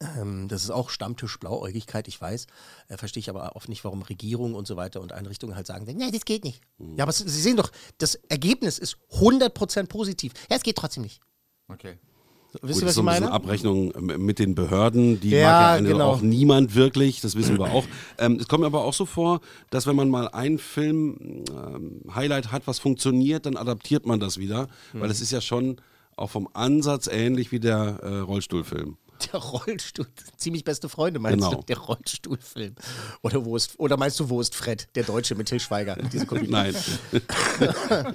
ähm, 0.00 0.48
das 0.48 0.64
ist 0.64 0.70
auch 0.70 0.90
Stammtisch 0.90 1.38
Blauäugigkeit, 1.38 2.06
ich 2.08 2.20
weiß. 2.20 2.46
Äh, 2.88 2.96
verstehe 2.96 3.20
ich 3.20 3.30
aber 3.30 3.56
oft 3.56 3.68
nicht, 3.68 3.84
warum 3.84 4.02
Regierungen 4.02 4.54
und 4.54 4.66
so 4.66 4.76
weiter 4.76 5.00
und 5.00 5.12
Einrichtungen 5.12 5.56
halt 5.56 5.66
sagen, 5.66 5.86
nein, 5.86 6.12
das 6.12 6.24
geht 6.24 6.44
nicht. 6.44 6.60
Mhm. 6.78 6.96
Ja, 6.96 7.04
aber 7.04 7.12
Sie 7.12 7.28
sehen 7.28 7.56
doch, 7.56 7.70
das 7.98 8.16
Ergebnis 8.28 8.78
ist 8.78 8.98
100% 9.12 9.86
positiv. 9.86 10.32
Ja, 10.50 10.56
es 10.56 10.62
geht 10.62 10.76
trotzdem 10.76 11.02
nicht. 11.02 11.20
Okay. 11.68 11.98
Wisst 12.62 12.82
ihr, 12.82 12.82
das 12.82 12.82
was 12.82 12.82
ist 12.82 12.88
ich 12.90 12.94
so 12.94 13.00
ein 13.02 13.06
bisschen 13.06 13.22
meine? 13.24 13.32
Abrechnung 13.32 13.92
mit 14.18 14.38
den 14.38 14.54
Behörden, 14.54 15.20
die 15.20 15.30
Ja, 15.30 15.50
mag 15.50 15.80
ja 15.82 15.88
genau. 15.92 16.10
auch 16.10 16.20
niemand 16.20 16.74
wirklich, 16.74 17.20
das 17.20 17.36
wissen 17.36 17.58
wir 17.58 17.66
auch. 17.72 17.84
Ähm, 18.18 18.38
es 18.40 18.48
kommt 18.48 18.60
mir 18.60 18.66
aber 18.66 18.84
auch 18.84 18.94
so 18.94 19.06
vor, 19.06 19.40
dass 19.70 19.86
wenn 19.86 19.96
man 19.96 20.08
mal 20.08 20.28
einen 20.28 20.58
Film 20.58 21.44
ähm, 21.50 22.00
Highlight 22.14 22.52
hat, 22.52 22.66
was 22.66 22.78
funktioniert, 22.78 23.46
dann 23.46 23.56
adaptiert 23.56 24.06
man 24.06 24.20
das 24.20 24.38
wieder, 24.38 24.68
Mhm. 24.92 25.00
weil 25.00 25.10
es 25.10 25.20
ist 25.20 25.30
ja 25.32 25.40
schon 25.40 25.76
auch 26.16 26.30
vom 26.30 26.48
Ansatz 26.54 27.08
ähnlich 27.08 27.52
wie 27.52 27.60
der 27.60 27.98
äh, 28.02 28.18
Rollstuhlfilm. 28.20 28.96
Der 29.32 29.40
Rollstuhl, 29.40 30.06
ziemlich 30.36 30.62
beste 30.64 30.90
Freunde, 30.90 31.18
meinst 31.20 31.38
Genau. 31.38 31.60
du? 31.60 31.66
Der 31.66 31.78
Rollstuhlfilm. 31.78 32.74
Oder, 33.22 33.46
wo 33.46 33.56
ist, 33.56 33.78
oder 33.80 33.96
meinst 33.96 34.20
du, 34.20 34.28
wo 34.28 34.42
ist 34.42 34.54
Fred, 34.54 34.88
der 34.94 35.04
Deutsche 35.04 35.34
mit 35.34 35.48
Til 35.48 35.58
Schweiger? 35.58 35.96
Diese? 36.12 36.26
Nein. 36.48 36.74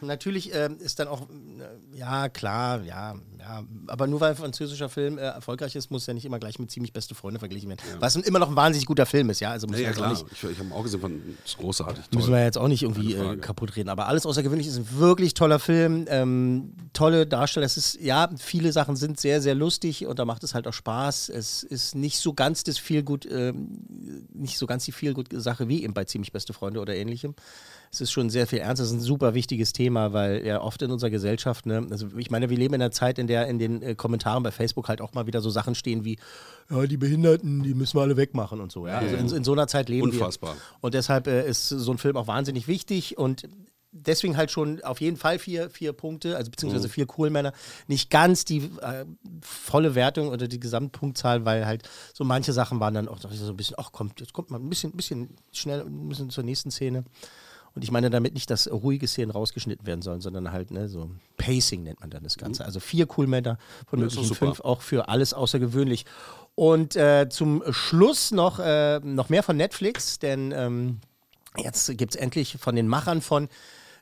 Natürlich 0.00 0.54
ähm, 0.54 0.78
ist 0.78 0.98
dann 0.98 1.08
auch, 1.08 1.22
äh, 1.22 1.98
ja, 1.98 2.28
klar, 2.28 2.82
ja, 2.82 3.14
ja. 3.38 3.62
Aber 3.86 4.06
nur 4.06 4.20
weil 4.20 4.30
ein 4.30 4.36
französischer 4.36 4.88
Film 4.88 5.18
äh, 5.18 5.22
erfolgreich 5.22 5.74
ist, 5.76 5.90
muss 5.90 6.06
ja 6.06 6.14
nicht 6.14 6.24
immer 6.24 6.38
gleich 6.38 6.58
mit 6.58 6.70
ziemlich 6.70 6.92
beste 6.92 7.14
Freunde 7.14 7.38
verglichen 7.38 7.68
werden. 7.68 7.80
Was 7.98 8.16
immer 8.16 8.38
noch 8.38 8.48
ein 8.48 8.56
wahnsinnig 8.56 8.86
guter 8.86 9.06
Film 9.06 9.30
ist, 9.30 9.40
ja. 9.40 9.50
Also 9.50 9.66
Ja, 9.66 9.72
wir 9.72 9.80
ja 9.80 9.90
auch 9.90 9.94
klar, 9.94 10.10
nicht, 10.10 10.26
ich, 10.30 10.44
ich 10.44 10.58
habe 10.58 10.74
auch 10.74 10.82
gesehen, 10.82 11.00
von, 11.00 11.22
ist 11.44 11.58
großartig. 11.58 12.04
Toll. 12.08 12.18
müssen 12.18 12.32
wir 12.32 12.44
jetzt 12.44 12.58
auch 12.58 12.68
nicht 12.68 12.82
irgendwie 12.82 13.14
äh, 13.14 13.36
kaputt 13.36 13.76
reden. 13.76 13.88
Aber 13.88 14.06
alles 14.06 14.26
außergewöhnlich 14.26 14.66
ist 14.66 14.76
ein 14.76 14.98
wirklich 14.98 15.34
toller 15.34 15.58
Film. 15.58 16.06
Ähm, 16.08 16.74
tolle 16.92 17.26
Darsteller. 17.26 17.66
Es 17.66 17.76
ist, 17.76 18.00
ja, 18.00 18.28
viele 18.38 18.72
Sachen 18.72 18.96
sind 18.96 19.18
sehr, 19.20 19.40
sehr 19.40 19.54
lustig 19.54 20.06
und 20.06 20.18
da 20.18 20.24
macht 20.24 20.44
es 20.44 20.54
halt 20.54 20.66
auch 20.66 20.72
Spaß. 20.72 21.28
Es 21.28 21.62
ist 21.62 21.94
nicht 21.94 22.18
so 22.18 22.34
ganz 22.34 22.64
das 22.64 22.78
viel 22.78 23.02
gut, 23.02 23.26
ähm, 23.30 23.78
nicht 24.32 24.58
so 24.58 24.66
ganz 24.66 24.84
die 24.84 24.92
viel 24.92 25.14
gut 25.14 25.28
Sache 25.32 25.68
wie 25.68 25.82
eben 25.82 25.94
bei 25.94 26.04
ziemlich 26.04 26.32
beste 26.32 26.52
Freunde 26.52 26.80
oder 26.80 26.94
ähnlichem. 26.94 27.34
Es 27.90 28.00
ist 28.00 28.10
schon 28.12 28.30
sehr 28.30 28.46
viel 28.46 28.58
ernst. 28.58 28.82
Es 28.82 28.88
ist 28.88 28.94
ein 28.94 29.00
super 29.00 29.34
wichtiges 29.34 29.72
Thema, 29.72 30.12
weil 30.12 30.44
ja 30.46 30.60
oft 30.60 30.80
in 30.82 30.90
unserer 30.90 31.10
Gesellschaft, 31.10 31.66
ne, 31.66 31.86
also 31.90 32.08
ich 32.16 32.30
meine, 32.30 32.50
wir 32.50 32.56
leben 32.58 32.74
in 32.74 32.82
einer 32.82 32.90
Zeit, 32.90 33.18
in 33.18 33.26
der 33.26 33.46
in 33.46 33.58
den 33.58 33.82
äh, 33.82 33.94
Kommentaren 33.94 34.42
bei 34.42 34.50
Facebook 34.50 34.88
halt 34.88 35.00
auch 35.00 35.14
mal 35.14 35.26
wieder 35.26 35.40
so 35.40 35.50
Sachen 35.50 35.74
stehen 35.74 36.04
wie, 36.04 36.18
ja, 36.70 36.86
die 36.86 36.96
Behinderten, 36.96 37.62
die 37.62 37.74
müssen 37.74 37.96
wir 37.96 38.02
alle 38.02 38.16
wegmachen 38.16 38.60
und 38.60 38.70
so. 38.72 38.86
Ja? 38.86 38.98
Also 38.98 39.16
in, 39.16 39.30
in 39.30 39.44
so 39.44 39.52
einer 39.52 39.66
Zeit 39.66 39.88
leben 39.88 40.10
Unfassbar. 40.10 40.54
wir. 40.54 40.60
Und 40.80 40.94
deshalb 40.94 41.26
äh, 41.26 41.48
ist 41.48 41.68
so 41.68 41.90
ein 41.92 41.98
Film 41.98 42.16
auch 42.16 42.26
wahnsinnig 42.26 42.68
wichtig 42.68 43.16
und 43.16 43.48
deswegen 43.90 44.36
halt 44.36 44.50
schon 44.50 44.82
auf 44.84 45.00
jeden 45.00 45.16
Fall 45.16 45.38
vier, 45.38 45.70
vier 45.70 45.94
Punkte, 45.94 46.36
also 46.36 46.50
beziehungsweise 46.50 46.88
Mhm. 46.88 46.92
vier 46.92 47.06
Coolmänner. 47.06 47.52
Nicht 47.86 48.10
ganz 48.10 48.44
die 48.44 48.70
äh, 48.82 49.06
volle 49.40 49.94
Wertung 49.94 50.28
oder 50.28 50.46
die 50.46 50.60
Gesamtpunktzahl, 50.60 51.46
weil 51.46 51.64
halt 51.64 51.88
so 52.12 52.22
manche 52.22 52.52
Sachen 52.52 52.80
waren 52.80 52.92
dann 52.92 53.08
auch 53.08 53.18
so 53.18 53.28
ein 53.50 53.56
bisschen, 53.56 53.76
ach 53.78 53.90
komm, 53.90 54.10
jetzt 54.18 54.34
kommt 54.34 54.50
mal 54.50 54.58
ein 54.60 54.68
bisschen, 54.68 54.92
bisschen 54.92 55.30
schnell, 55.52 55.80
ein 55.80 56.08
bisschen 56.08 56.28
zur 56.28 56.44
nächsten 56.44 56.70
Szene. 56.70 57.04
Und 57.78 57.84
ich 57.84 57.92
meine 57.92 58.10
damit 58.10 58.34
nicht, 58.34 58.50
dass 58.50 58.68
ruhige 58.68 59.06
Szenen 59.06 59.30
rausgeschnitten 59.30 59.86
werden 59.86 60.02
sollen, 60.02 60.20
sondern 60.20 60.50
halt, 60.50 60.72
ne, 60.72 60.88
so 60.88 61.12
Pacing 61.36 61.84
nennt 61.84 62.00
man 62.00 62.10
dann 62.10 62.24
das 62.24 62.36
Ganze. 62.36 62.64
Also 62.64 62.80
vier 62.80 63.06
Coolmänner 63.06 63.56
von 63.86 64.00
Mhm. 64.00 64.06
Ja, 64.08 64.10
möglichen 64.16 64.34
fünf, 64.34 64.58
auch 64.58 64.82
für 64.82 65.08
alles 65.08 65.32
außergewöhnlich. 65.32 66.04
Und 66.56 66.96
äh, 66.96 67.28
zum 67.30 67.62
Schluss 67.70 68.32
noch, 68.32 68.58
äh, 68.58 68.98
noch 68.98 69.28
mehr 69.28 69.44
von 69.44 69.56
Netflix, 69.56 70.18
denn 70.18 70.50
ähm, 70.50 70.98
jetzt 71.56 71.96
gibt 71.96 72.16
es 72.16 72.20
endlich 72.20 72.56
von 72.58 72.74
den 72.74 72.88
Machern 72.88 73.20
von 73.20 73.48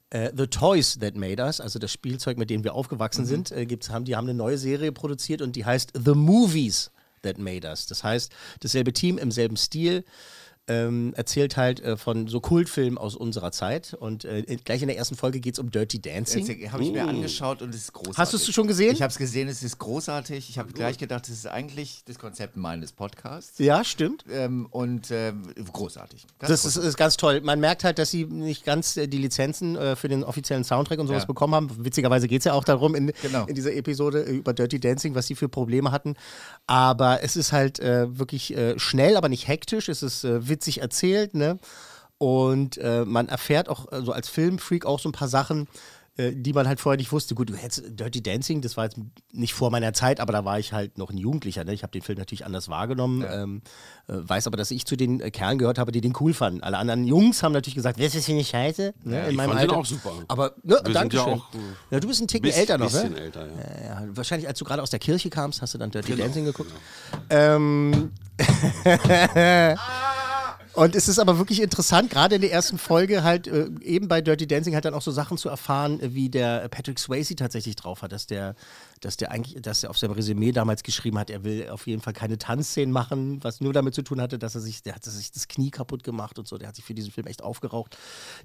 äh, 0.08 0.32
The 0.34 0.46
Toys 0.46 0.98
That 0.98 1.14
Made 1.14 1.42
Us, 1.42 1.60
also 1.60 1.78
das 1.78 1.92
Spielzeug, 1.92 2.38
mit 2.38 2.48
dem 2.48 2.64
wir 2.64 2.72
aufgewachsen 2.72 3.24
Mhm. 3.24 3.28
sind, 3.28 3.52
äh, 3.52 3.66
gibt's, 3.66 3.90
haben, 3.90 4.06
die 4.06 4.16
haben 4.16 4.24
eine 4.24 4.32
neue 4.38 4.56
Serie 4.56 4.90
produziert 4.90 5.42
und 5.42 5.54
die 5.54 5.66
heißt 5.66 5.92
The 6.02 6.14
Movies 6.14 6.90
That 7.20 7.36
Made 7.36 7.68
Us. 7.68 7.84
Das 7.84 8.02
heißt, 8.02 8.32
dasselbe 8.60 8.94
Team 8.94 9.18
im 9.18 9.30
selben 9.30 9.58
Stil. 9.58 10.02
Ähm, 10.68 11.14
erzählt 11.14 11.56
halt 11.56 11.78
äh, 11.80 11.96
von 11.96 12.26
so 12.26 12.40
Kultfilmen 12.40 12.98
aus 12.98 13.14
unserer 13.14 13.52
Zeit. 13.52 13.94
Und 14.00 14.24
äh, 14.24 14.40
in- 14.40 14.58
gleich 14.64 14.82
in 14.82 14.88
der 14.88 14.96
ersten 14.96 15.14
Folge 15.14 15.38
geht 15.38 15.54
es 15.54 15.60
um 15.60 15.70
Dirty 15.70 16.00
Dancing. 16.00 16.44
Habe 16.72 16.82
ich 16.82 16.90
mir 16.90 17.04
Mm. 17.04 17.08
angeschaut 17.10 17.62
und 17.62 17.70
es 17.70 17.82
ist 17.82 17.92
großartig. 17.92 18.18
Hast 18.18 18.32
du 18.32 18.36
es 18.36 18.52
schon 18.52 18.66
gesehen? 18.66 18.92
Ich 18.92 19.00
habe 19.00 19.12
es 19.12 19.16
gesehen, 19.18 19.46
es 19.46 19.62
ist 19.62 19.78
großartig. 19.78 20.48
Ich 20.50 20.58
habe 20.58 20.72
gleich 20.72 20.98
gedacht, 20.98 21.22
das 21.28 21.30
ist 21.36 21.46
eigentlich 21.46 22.02
das 22.06 22.18
Konzept 22.18 22.56
meines 22.56 22.90
Podcasts. 22.90 23.58
Ja, 23.60 23.84
stimmt. 23.84 24.24
Ähm, 24.28 24.66
und 24.70 25.12
ähm, 25.12 25.42
großartig. 25.72 26.26
Ganz 26.40 26.50
Das 26.50 26.50
ist, 26.60 26.62
großartig. 26.64 26.88
ist 26.88 26.96
ganz 26.96 27.16
toll. 27.16 27.40
Man 27.42 27.60
merkt 27.60 27.84
halt, 27.84 28.00
dass 28.00 28.10
sie 28.10 28.24
nicht 28.24 28.64
ganz 28.64 28.96
äh, 28.96 29.06
die 29.06 29.18
Lizenzen 29.18 29.76
äh, 29.76 29.94
für 29.94 30.08
den 30.08 30.24
offiziellen 30.24 30.64
Soundtrack 30.64 30.98
und 30.98 31.06
sowas 31.06 31.22
Ja. 31.22 31.26
bekommen 31.28 31.54
haben. 31.54 31.84
Witzigerweise 31.84 32.26
geht 32.26 32.40
es 32.40 32.44
ja 32.44 32.54
auch 32.54 32.64
darum 32.64 32.96
in, 32.96 33.12
Genau. 33.22 33.46
in 33.46 33.54
dieser 33.54 33.72
Episode 33.72 34.24
äh, 34.24 34.32
über 34.32 34.52
Dirty 34.52 34.80
Dancing, 34.80 35.14
was 35.14 35.28
sie 35.28 35.36
für 35.36 35.48
Probleme 35.48 35.92
hatten. 35.92 36.16
Aber 36.66 37.22
es 37.22 37.36
ist 37.36 37.52
halt 37.52 37.78
äh, 37.78 38.18
wirklich 38.18 38.56
äh, 38.56 38.76
schnell, 38.80 39.16
aber 39.16 39.28
nicht 39.28 39.46
hektisch. 39.46 39.88
Es 39.88 40.02
ist 40.02 40.24
äh, 40.24 40.48
witzig 40.56 40.80
erzählt, 40.80 41.34
ne? 41.34 41.58
Und 42.18 42.78
äh, 42.78 43.04
man 43.04 43.28
erfährt 43.28 43.68
auch 43.68 43.92
äh, 43.92 44.00
so 44.02 44.12
als 44.12 44.28
Filmfreak 44.30 44.86
auch 44.86 44.98
so 45.00 45.08
ein 45.10 45.12
paar 45.12 45.28
Sachen, 45.28 45.68
äh, 46.16 46.32
die 46.34 46.54
man 46.54 46.66
halt 46.66 46.80
vorher 46.80 46.96
nicht 46.96 47.12
wusste. 47.12 47.34
Gut, 47.34 47.50
du 47.50 47.54
hättest 47.54 47.82
Dirty 48.00 48.22
Dancing, 48.22 48.62
das 48.62 48.78
war 48.78 48.84
jetzt 48.84 48.96
nicht 49.32 49.52
vor 49.52 49.70
meiner 49.70 49.92
Zeit, 49.92 50.18
aber 50.18 50.32
da 50.32 50.42
war 50.46 50.58
ich 50.58 50.72
halt 50.72 50.96
noch 50.96 51.10
ein 51.10 51.18
Jugendlicher. 51.18 51.62
Ne? 51.64 51.74
Ich 51.74 51.82
habe 51.82 51.90
den 51.92 52.00
Film 52.00 52.16
natürlich 52.18 52.46
anders 52.46 52.70
wahrgenommen, 52.70 53.22
ähm, 53.30 53.60
äh, 54.08 54.14
weiß 54.14 54.46
aber, 54.46 54.56
dass 54.56 54.70
ich 54.70 54.86
zu 54.86 54.96
den 54.96 55.20
äh, 55.20 55.30
Kerlen 55.30 55.58
gehört 55.58 55.78
habe, 55.78 55.92
die 55.92 56.00
den 56.00 56.14
cool 56.18 56.32
fanden. 56.32 56.62
Alle 56.62 56.78
anderen 56.78 57.04
Jungs 57.04 57.42
haben 57.42 57.52
natürlich 57.52 57.74
gesagt, 57.74 58.00
was 58.00 58.14
ist 58.14 58.24
hier 58.24 58.34
nicht 58.34 58.48
scheiße? 58.48 58.94
Ne? 59.04 59.14
Ja, 59.14 59.24
in 59.24 59.30
ich 59.32 59.36
meinem 59.36 59.50
fand 59.50 59.60
den 59.60 59.68
Alter. 59.68 59.80
auch 59.80 59.84
super. 59.84 60.12
Aber 60.28 60.54
ne, 60.62 60.80
danke 60.90 61.18
ja 61.18 61.22
schön. 61.24 61.42
ja, 61.90 62.00
du 62.00 62.08
bist 62.08 62.22
ein 62.22 62.28
Ticken 62.28 62.48
Biss- 62.48 62.56
älter 62.56 62.78
noch, 62.78 62.86
bisschen 62.90 63.12
ne? 63.12 63.20
älter, 63.20 63.46
ja. 63.46 63.52
Ja, 63.52 64.04
ja. 64.06 64.16
Wahrscheinlich, 64.16 64.48
als 64.48 64.58
du 64.58 64.64
gerade 64.64 64.80
aus 64.82 64.88
der 64.88 65.00
Kirche 65.00 65.28
kamst, 65.28 65.60
hast 65.60 65.74
du 65.74 65.78
dann 65.78 65.90
Dirty 65.90 66.12
Genau, 66.12 66.24
Dancing 66.24 66.46
geguckt. 66.46 66.72
Ähm, 67.28 68.10
und 70.76 70.94
es 70.94 71.08
ist 71.08 71.18
aber 71.18 71.38
wirklich 71.38 71.62
interessant, 71.62 72.10
gerade 72.10 72.34
in 72.34 72.42
der 72.42 72.52
ersten 72.52 72.76
Folge 72.76 73.22
halt 73.22 73.46
äh, 73.46 73.68
eben 73.80 74.08
bei 74.08 74.20
Dirty 74.20 74.46
Dancing 74.46 74.74
halt 74.74 74.84
dann 74.84 74.94
auch 74.94 75.02
so 75.02 75.10
Sachen 75.10 75.38
zu 75.38 75.48
erfahren, 75.48 76.00
äh, 76.00 76.14
wie 76.14 76.28
der 76.28 76.68
Patrick 76.68 76.98
Swayze 76.98 77.34
tatsächlich 77.34 77.76
drauf 77.76 78.02
hat, 78.02 78.12
dass 78.12 78.26
der, 78.26 78.54
dass 79.00 79.16
der 79.16 79.30
eigentlich, 79.30 79.60
dass 79.62 79.82
er 79.82 79.90
auf 79.90 79.98
seinem 79.98 80.12
Resümee 80.12 80.52
damals 80.52 80.82
geschrieben 80.82 81.18
hat, 81.18 81.30
er 81.30 81.44
will 81.44 81.68
auf 81.70 81.86
jeden 81.86 82.00
Fall 82.02 82.12
keine 82.12 82.38
Tanzszenen 82.38 82.92
machen, 82.92 83.42
was 83.42 83.60
nur 83.60 83.72
damit 83.72 83.94
zu 83.94 84.02
tun 84.02 84.20
hatte, 84.20 84.38
dass 84.38 84.54
er 84.54 84.60
sich, 84.60 84.82
der 84.82 84.94
hat 84.94 85.04
sich 85.04 85.30
das 85.32 85.48
Knie 85.48 85.70
kaputt 85.70 86.02
gemacht 86.04 86.38
und 86.38 86.46
so, 86.48 86.58
der 86.58 86.68
hat 86.68 86.76
sich 86.76 86.84
für 86.84 86.94
diesen 86.94 87.10
Film 87.12 87.26
echt 87.26 87.42
aufgeraucht. 87.42 87.96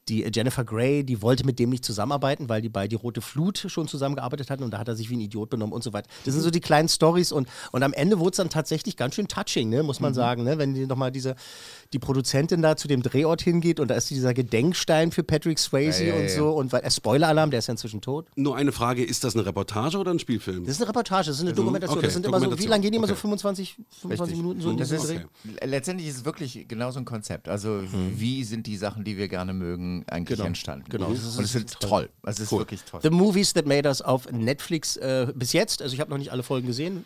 Die 0.10 0.24
äh, 0.24 0.32
Jennifer 0.34 0.64
Grey, 0.64 1.04
die 1.04 1.22
wollte 1.22 1.46
mit 1.46 1.60
dem 1.60 1.70
nicht 1.70 1.86
zusammenarbeiten, 1.86 2.50
weil 2.50 2.62
die 2.62 2.70
bei 2.70 2.88
Die 2.88 2.96
Rote 2.96 3.22
Flut 3.22 3.58
schon 3.68 3.88
zusammengearbeitet 3.88 4.50
hatten 4.50 4.64
und 4.64 4.72
da 4.72 4.78
hat 4.80 4.88
er 4.88 4.96
sich 4.96 5.10
wie 5.10 5.16
ein 5.16 5.22
Idiot 5.22 5.50
benommen 5.50 5.74
und 5.74 5.84
so 5.84 5.94
weiter. 5.94 6.10
Das 6.26 6.34
sind 6.34 6.44
so 6.44 6.52
die 6.52 6.60
kleinen 6.62 6.90
Stories 6.90 7.32
und, 7.32 7.48
und 7.72 7.84
am 7.84 7.94
Ende 7.94 8.20
wurde 8.20 8.32
es 8.32 8.38
dann 8.38 8.50
tatsächlich 8.50 8.98
ganz 8.98 9.16
schön 9.16 9.28
touching, 9.28 9.70
ne, 9.70 9.84
muss 9.84 10.00
man 10.00 10.12
Mhm. 10.12 10.16
sagen, 10.16 10.44
ne? 10.44 10.58
wenn 10.58 10.74
die 10.74 10.86
nochmal 10.86 11.12
diese, 11.12 11.36
die 11.94 12.00
Produzentin 12.00 12.62
da 12.62 12.76
zu 12.76 12.88
dem 12.88 13.02
Drehort 13.02 13.42
hingeht 13.42 13.80
und 13.80 13.88
da 13.90 13.96
ist 13.96 14.10
dieser 14.10 14.34
Gedenkstein 14.34 15.12
für 15.12 15.24
Patrick 15.24 15.60
Swayze 15.60 16.04
Ja, 16.06 16.14
ja, 16.14 16.20
und 16.20 16.24
ja. 16.28 16.36
so 16.36 16.50
und 16.52 16.72
weil, 16.72 16.82
äh, 16.82 16.92
Spoiler-Alarm, 16.92 17.52
der 17.52 17.60
ist 17.60 17.68
ja 17.68 17.72
inzwischen 17.74 18.02
tot. 18.02 18.28
Nur 18.36 18.56
eine 18.58 18.72
Frage, 18.72 19.04
ist 19.04 19.24
das 19.24 19.36
eine 19.36 19.46
Reportage 19.46 19.98
oder 19.98 20.12
ein 20.12 20.20
Spielfilm? 20.42 20.66
Das 20.66 20.76
ist 20.76 20.82
eine 20.82 20.90
Reportage, 20.90 21.28
das 21.28 21.36
ist 21.38 21.42
eine 21.42 21.52
Mhm. 21.52 21.56
Dokumentation. 21.56 21.98
Okay, 21.98 22.08
das 22.08 22.14
sind 22.14 22.26
immer 22.26 22.38
so, 22.38 22.42
wie 22.42 22.46
Dokumentation. 22.46 22.70
lange 22.72 22.82
gehen 22.82 22.92
die 22.92 22.98
immer 22.98 23.08
so 23.08 23.14
Okay. 23.14 23.22
25, 23.22 23.76
25 24.02 24.38
Minuten 24.38 24.62
so 24.62 24.70
in 24.72 24.78
das 24.78 24.90
diesem 24.90 25.16
ist, 25.18 25.26
Dreh? 25.62 25.66
letztendlich 25.68 26.08
ist 26.10 26.18
es 26.18 26.26
wirklich 26.26 26.66
genau 26.68 26.92
so 26.92 27.00
ein 27.00 27.06
Konzept. 27.06 27.48
Also 27.48 27.82
wie 28.16 28.44
sind 28.44 28.68
die 28.68 28.78
Sachen, 28.78 29.04
die 29.04 29.18
wir 29.18 29.28
gerne 29.28 29.54
mögen, 29.54 30.04
eigentlich 30.10 30.38
Genau. 30.38 30.48
entstanden? 30.48 30.86
Genau. 30.90 31.10
Mhm. 31.10 31.16
Das 31.16 31.24
ist- 31.24 31.38
Und 31.38 31.44
es 31.46 31.56
ist 31.56 31.80
toll. 31.80 32.10
Also 32.24 32.38
es 32.44 32.48
ist 32.48 32.52
Cool. 32.52 32.60
wirklich 32.60 32.82
toll. 32.84 33.00
The 33.04 33.10
Movies 33.10 33.54
That 33.54 33.66
Made 33.66 33.88
Us 33.88 34.02
auf 34.02 34.32
Netflix 34.32 34.98
äh, 34.98 35.32
bis 35.36 35.54
jetzt. 35.54 35.82
Also 35.82 35.94
ich 35.94 36.00
habe 36.00 36.10
noch 36.12 36.18
nicht 36.18 36.32
alle 36.32 36.44
Folgen 36.44 36.68
gesehen. 36.68 37.06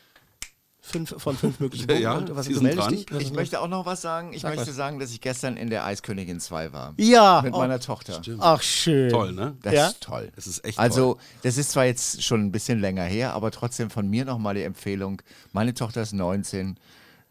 Fünf 0.87 1.15
von 1.17 1.35
fünf 1.35 1.59
möglichen 1.59 1.87
Punkten. 1.87 2.03
Ja, 2.03 2.13
Und 2.13 2.35
was 2.35 2.45
Sie 2.45 2.53
sind 2.53 2.75
dran. 2.77 2.89
dich? 2.91 3.09
Ich 3.19 3.33
möchte 3.33 3.59
auch 3.59 3.67
noch 3.67 3.85
was 3.87 4.01
sagen. 4.01 4.33
Ich 4.33 4.43
Sag 4.43 4.53
möchte 4.55 4.69
was. 4.69 4.75
sagen, 4.75 4.99
dass 4.99 5.11
ich 5.11 5.19
gestern 5.19 5.57
in 5.57 5.69
der 5.71 5.83
Eiskönigin 5.85 6.39
2 6.39 6.73
war. 6.73 6.93
Ja, 6.97 7.41
Mit 7.43 7.53
oh, 7.53 7.57
meiner 7.57 7.79
Tochter. 7.79 8.13
stimmt. 8.21 8.39
Ach, 8.41 8.61
schön. 8.61 9.09
Toll, 9.09 9.31
ne? 9.33 9.57
Das 9.63 9.73
Ja? 9.73 9.87
ist 9.87 10.01
toll. 10.01 10.31
Das 10.35 10.45
ist 10.47 10.63
echt 10.63 10.77
Also, 10.77 11.13
toll. 11.15 11.23
das 11.43 11.57
ist 11.57 11.71
zwar 11.71 11.85
jetzt 11.85 12.23
schon 12.23 12.41
ein 12.45 12.51
bisschen 12.51 12.79
länger 12.79 13.03
her, 13.03 13.33
aber 13.33 13.49
trotzdem 13.51 13.89
von 13.89 14.07
mir 14.07 14.25
nochmal 14.25 14.53
die 14.53 14.63
Empfehlung. 14.63 15.21
Meine 15.53 15.73
Tochter 15.73 16.01
ist 16.03 16.13
19. 16.13 16.77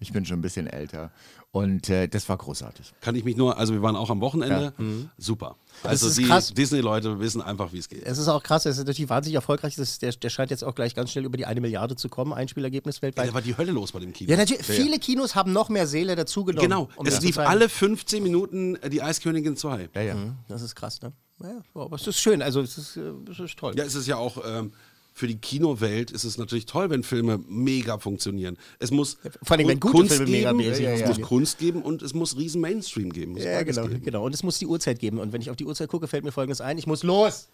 Ich 0.01 0.13
bin 0.13 0.25
schon 0.27 0.41
ein 0.41 0.43
bisschen 0.43 0.67
älter. 0.67 1.13
Und 1.55 1.89
äh, 1.89 2.09
das 2.09 2.29
war 2.29 2.37
großartig. 2.37 2.93
Kann 3.01 3.15
ich 3.15 3.23
mich 3.23 3.37
nur, 3.37 3.57
also 3.57 3.73
wir 3.75 3.81
waren 3.81 3.95
auch 3.95 4.11
am 4.11 4.21
Wochenende, 4.21 4.73
Ja. 4.77 4.85
Mhm. 4.85 5.09
super. 5.19 5.55
Also 5.85 6.09
ist 6.09 6.19
die 6.19 6.25
krass. 6.25 6.53
Disney-Leute 6.53 7.21
wissen 7.21 7.41
einfach, 7.41 7.73
wie 7.73 7.79
es 7.79 7.89
geht. 7.89 8.03
Es 8.05 8.19
ist 8.19 8.27
auch 8.27 8.43
krass, 8.43 8.67
es 8.67 8.77
ist 8.79 8.87
natürlich 8.89 9.09
wahnsinnig 9.09 9.37
erfolgreich. 9.37 9.77
Das 9.77 9.89
ist, 9.89 10.03
der, 10.03 10.11
der 10.11 10.31
scheint 10.31 10.51
jetzt 10.51 10.65
auch 10.65 10.75
gleich 10.75 10.97
ganz 10.97 11.13
schnell 11.13 11.25
über 11.25 11.37
die 11.37 11.47
eine 11.47 11.61
Milliarde 11.61 11.95
zu 11.95 12.09
kommen, 12.09 12.33
Einspielergebnis 12.33 12.97
Ja, 12.97 13.03
weltweit. 13.03 13.29
da 13.29 13.35
war 13.35 13.41
die 13.41 13.57
Hölle 13.57 13.71
los 13.71 13.93
bei 13.93 14.01
dem 14.01 14.13
Kino. 14.13 14.33
Ja, 14.33 14.37
natürlich. 14.37 14.67
Ja, 14.67 14.75
Viele 14.75 14.99
Kinos 14.99 15.37
haben 15.37 15.53
noch 15.53 15.69
mehr 15.69 15.87
Seele 15.87 16.17
dazugenommen. 16.17 16.69
Genau, 16.69 16.89
um 16.97 17.07
es 17.07 17.21
lief 17.21 17.39
alle 17.39 17.69
15 17.69 18.21
Minuten 18.21 18.75
äh, 18.83 18.91
die 18.91 19.01
Eiskönigin 19.01 19.57
2. 19.57 19.91
Ja, 19.95 20.01
ja. 20.03 20.15
Mhm, 20.17 20.35
Das 20.49 20.61
ist 20.61 20.75
krass, 20.75 21.01
ne? 21.03 21.13
Ja, 21.41 21.63
aber 21.75 21.95
es 21.95 22.05
ist 22.07 22.19
schön, 22.19 22.43
also 22.43 22.63
es 22.63 22.77
ist, 22.79 22.97
äh, 22.97 23.13
es 23.31 23.39
ist 23.39 23.57
toll. 23.57 23.75
Ja, 23.77 23.85
es 23.85 23.95
ist 23.95 24.09
ja 24.09 24.17
auch 24.17 24.39
ähm, 24.45 24.73
für 25.17 25.29
die 25.29 25.37
Kinowelt 25.37 26.11
ist 26.11 26.25
es 26.25 26.39
natürlich 26.39 26.67
toll, 26.67 26.91
wenn 26.91 27.05
Filme 27.05 27.39
mega 27.49 27.99
funktionieren. 27.99 28.59
Es 28.81 28.91
muss 28.91 29.17
vor 29.45 29.57
allem, 29.57 29.69
wenn 29.69 29.79
gute 29.79 29.97
Kunst 29.97 30.17
Filme 30.17 30.31
mega 30.31 30.51
geben, 30.51 30.59
mäßig 30.59 30.73
es 30.73 30.89
funktionieren. 30.89 31.21
muss 31.21 31.29
Kunst 31.29 31.59
geben 31.59 31.83
und 31.83 32.03
es 32.03 32.15
muss 32.15 32.37
riesen 32.37 32.61
Mainstream 32.61 33.13
geben. 33.13 33.37
Ja, 33.37 33.63
genau, 33.63 33.87
geben. 33.87 34.03
genau. 34.03 34.27
Und 34.27 34.35
es 34.35 34.43
muss 34.43 34.59
die 34.59 34.67
Uhrzeit 34.67 34.99
geben. 34.99 35.19
Und 35.19 35.33
wenn 35.33 35.41
ich 35.41 35.51
auf 35.51 35.57
die 35.57 35.67
Uhrzeit 35.67 35.89
gucke, 35.89 36.09
fällt 36.09 36.25
mir 36.25 36.33
folgendes 36.33 36.61
ein: 36.61 36.79
Ich 36.79 36.89
muss 36.89 37.05
los. 37.05 37.49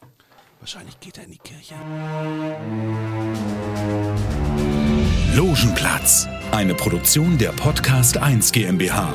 Wahrscheinlich 0.59 0.99
geht 1.01 1.19
er 1.19 1.25
in 1.25 1.33
die 1.33 1.39
Kirche. 1.39 1.75
Logenplatz, 5.37 6.27
eine 6.53 6.75
Produktion 6.75 7.37
der 7.37 7.53
Podcast 7.53 8.17
1 8.17 8.53
GmbH. 8.53 9.15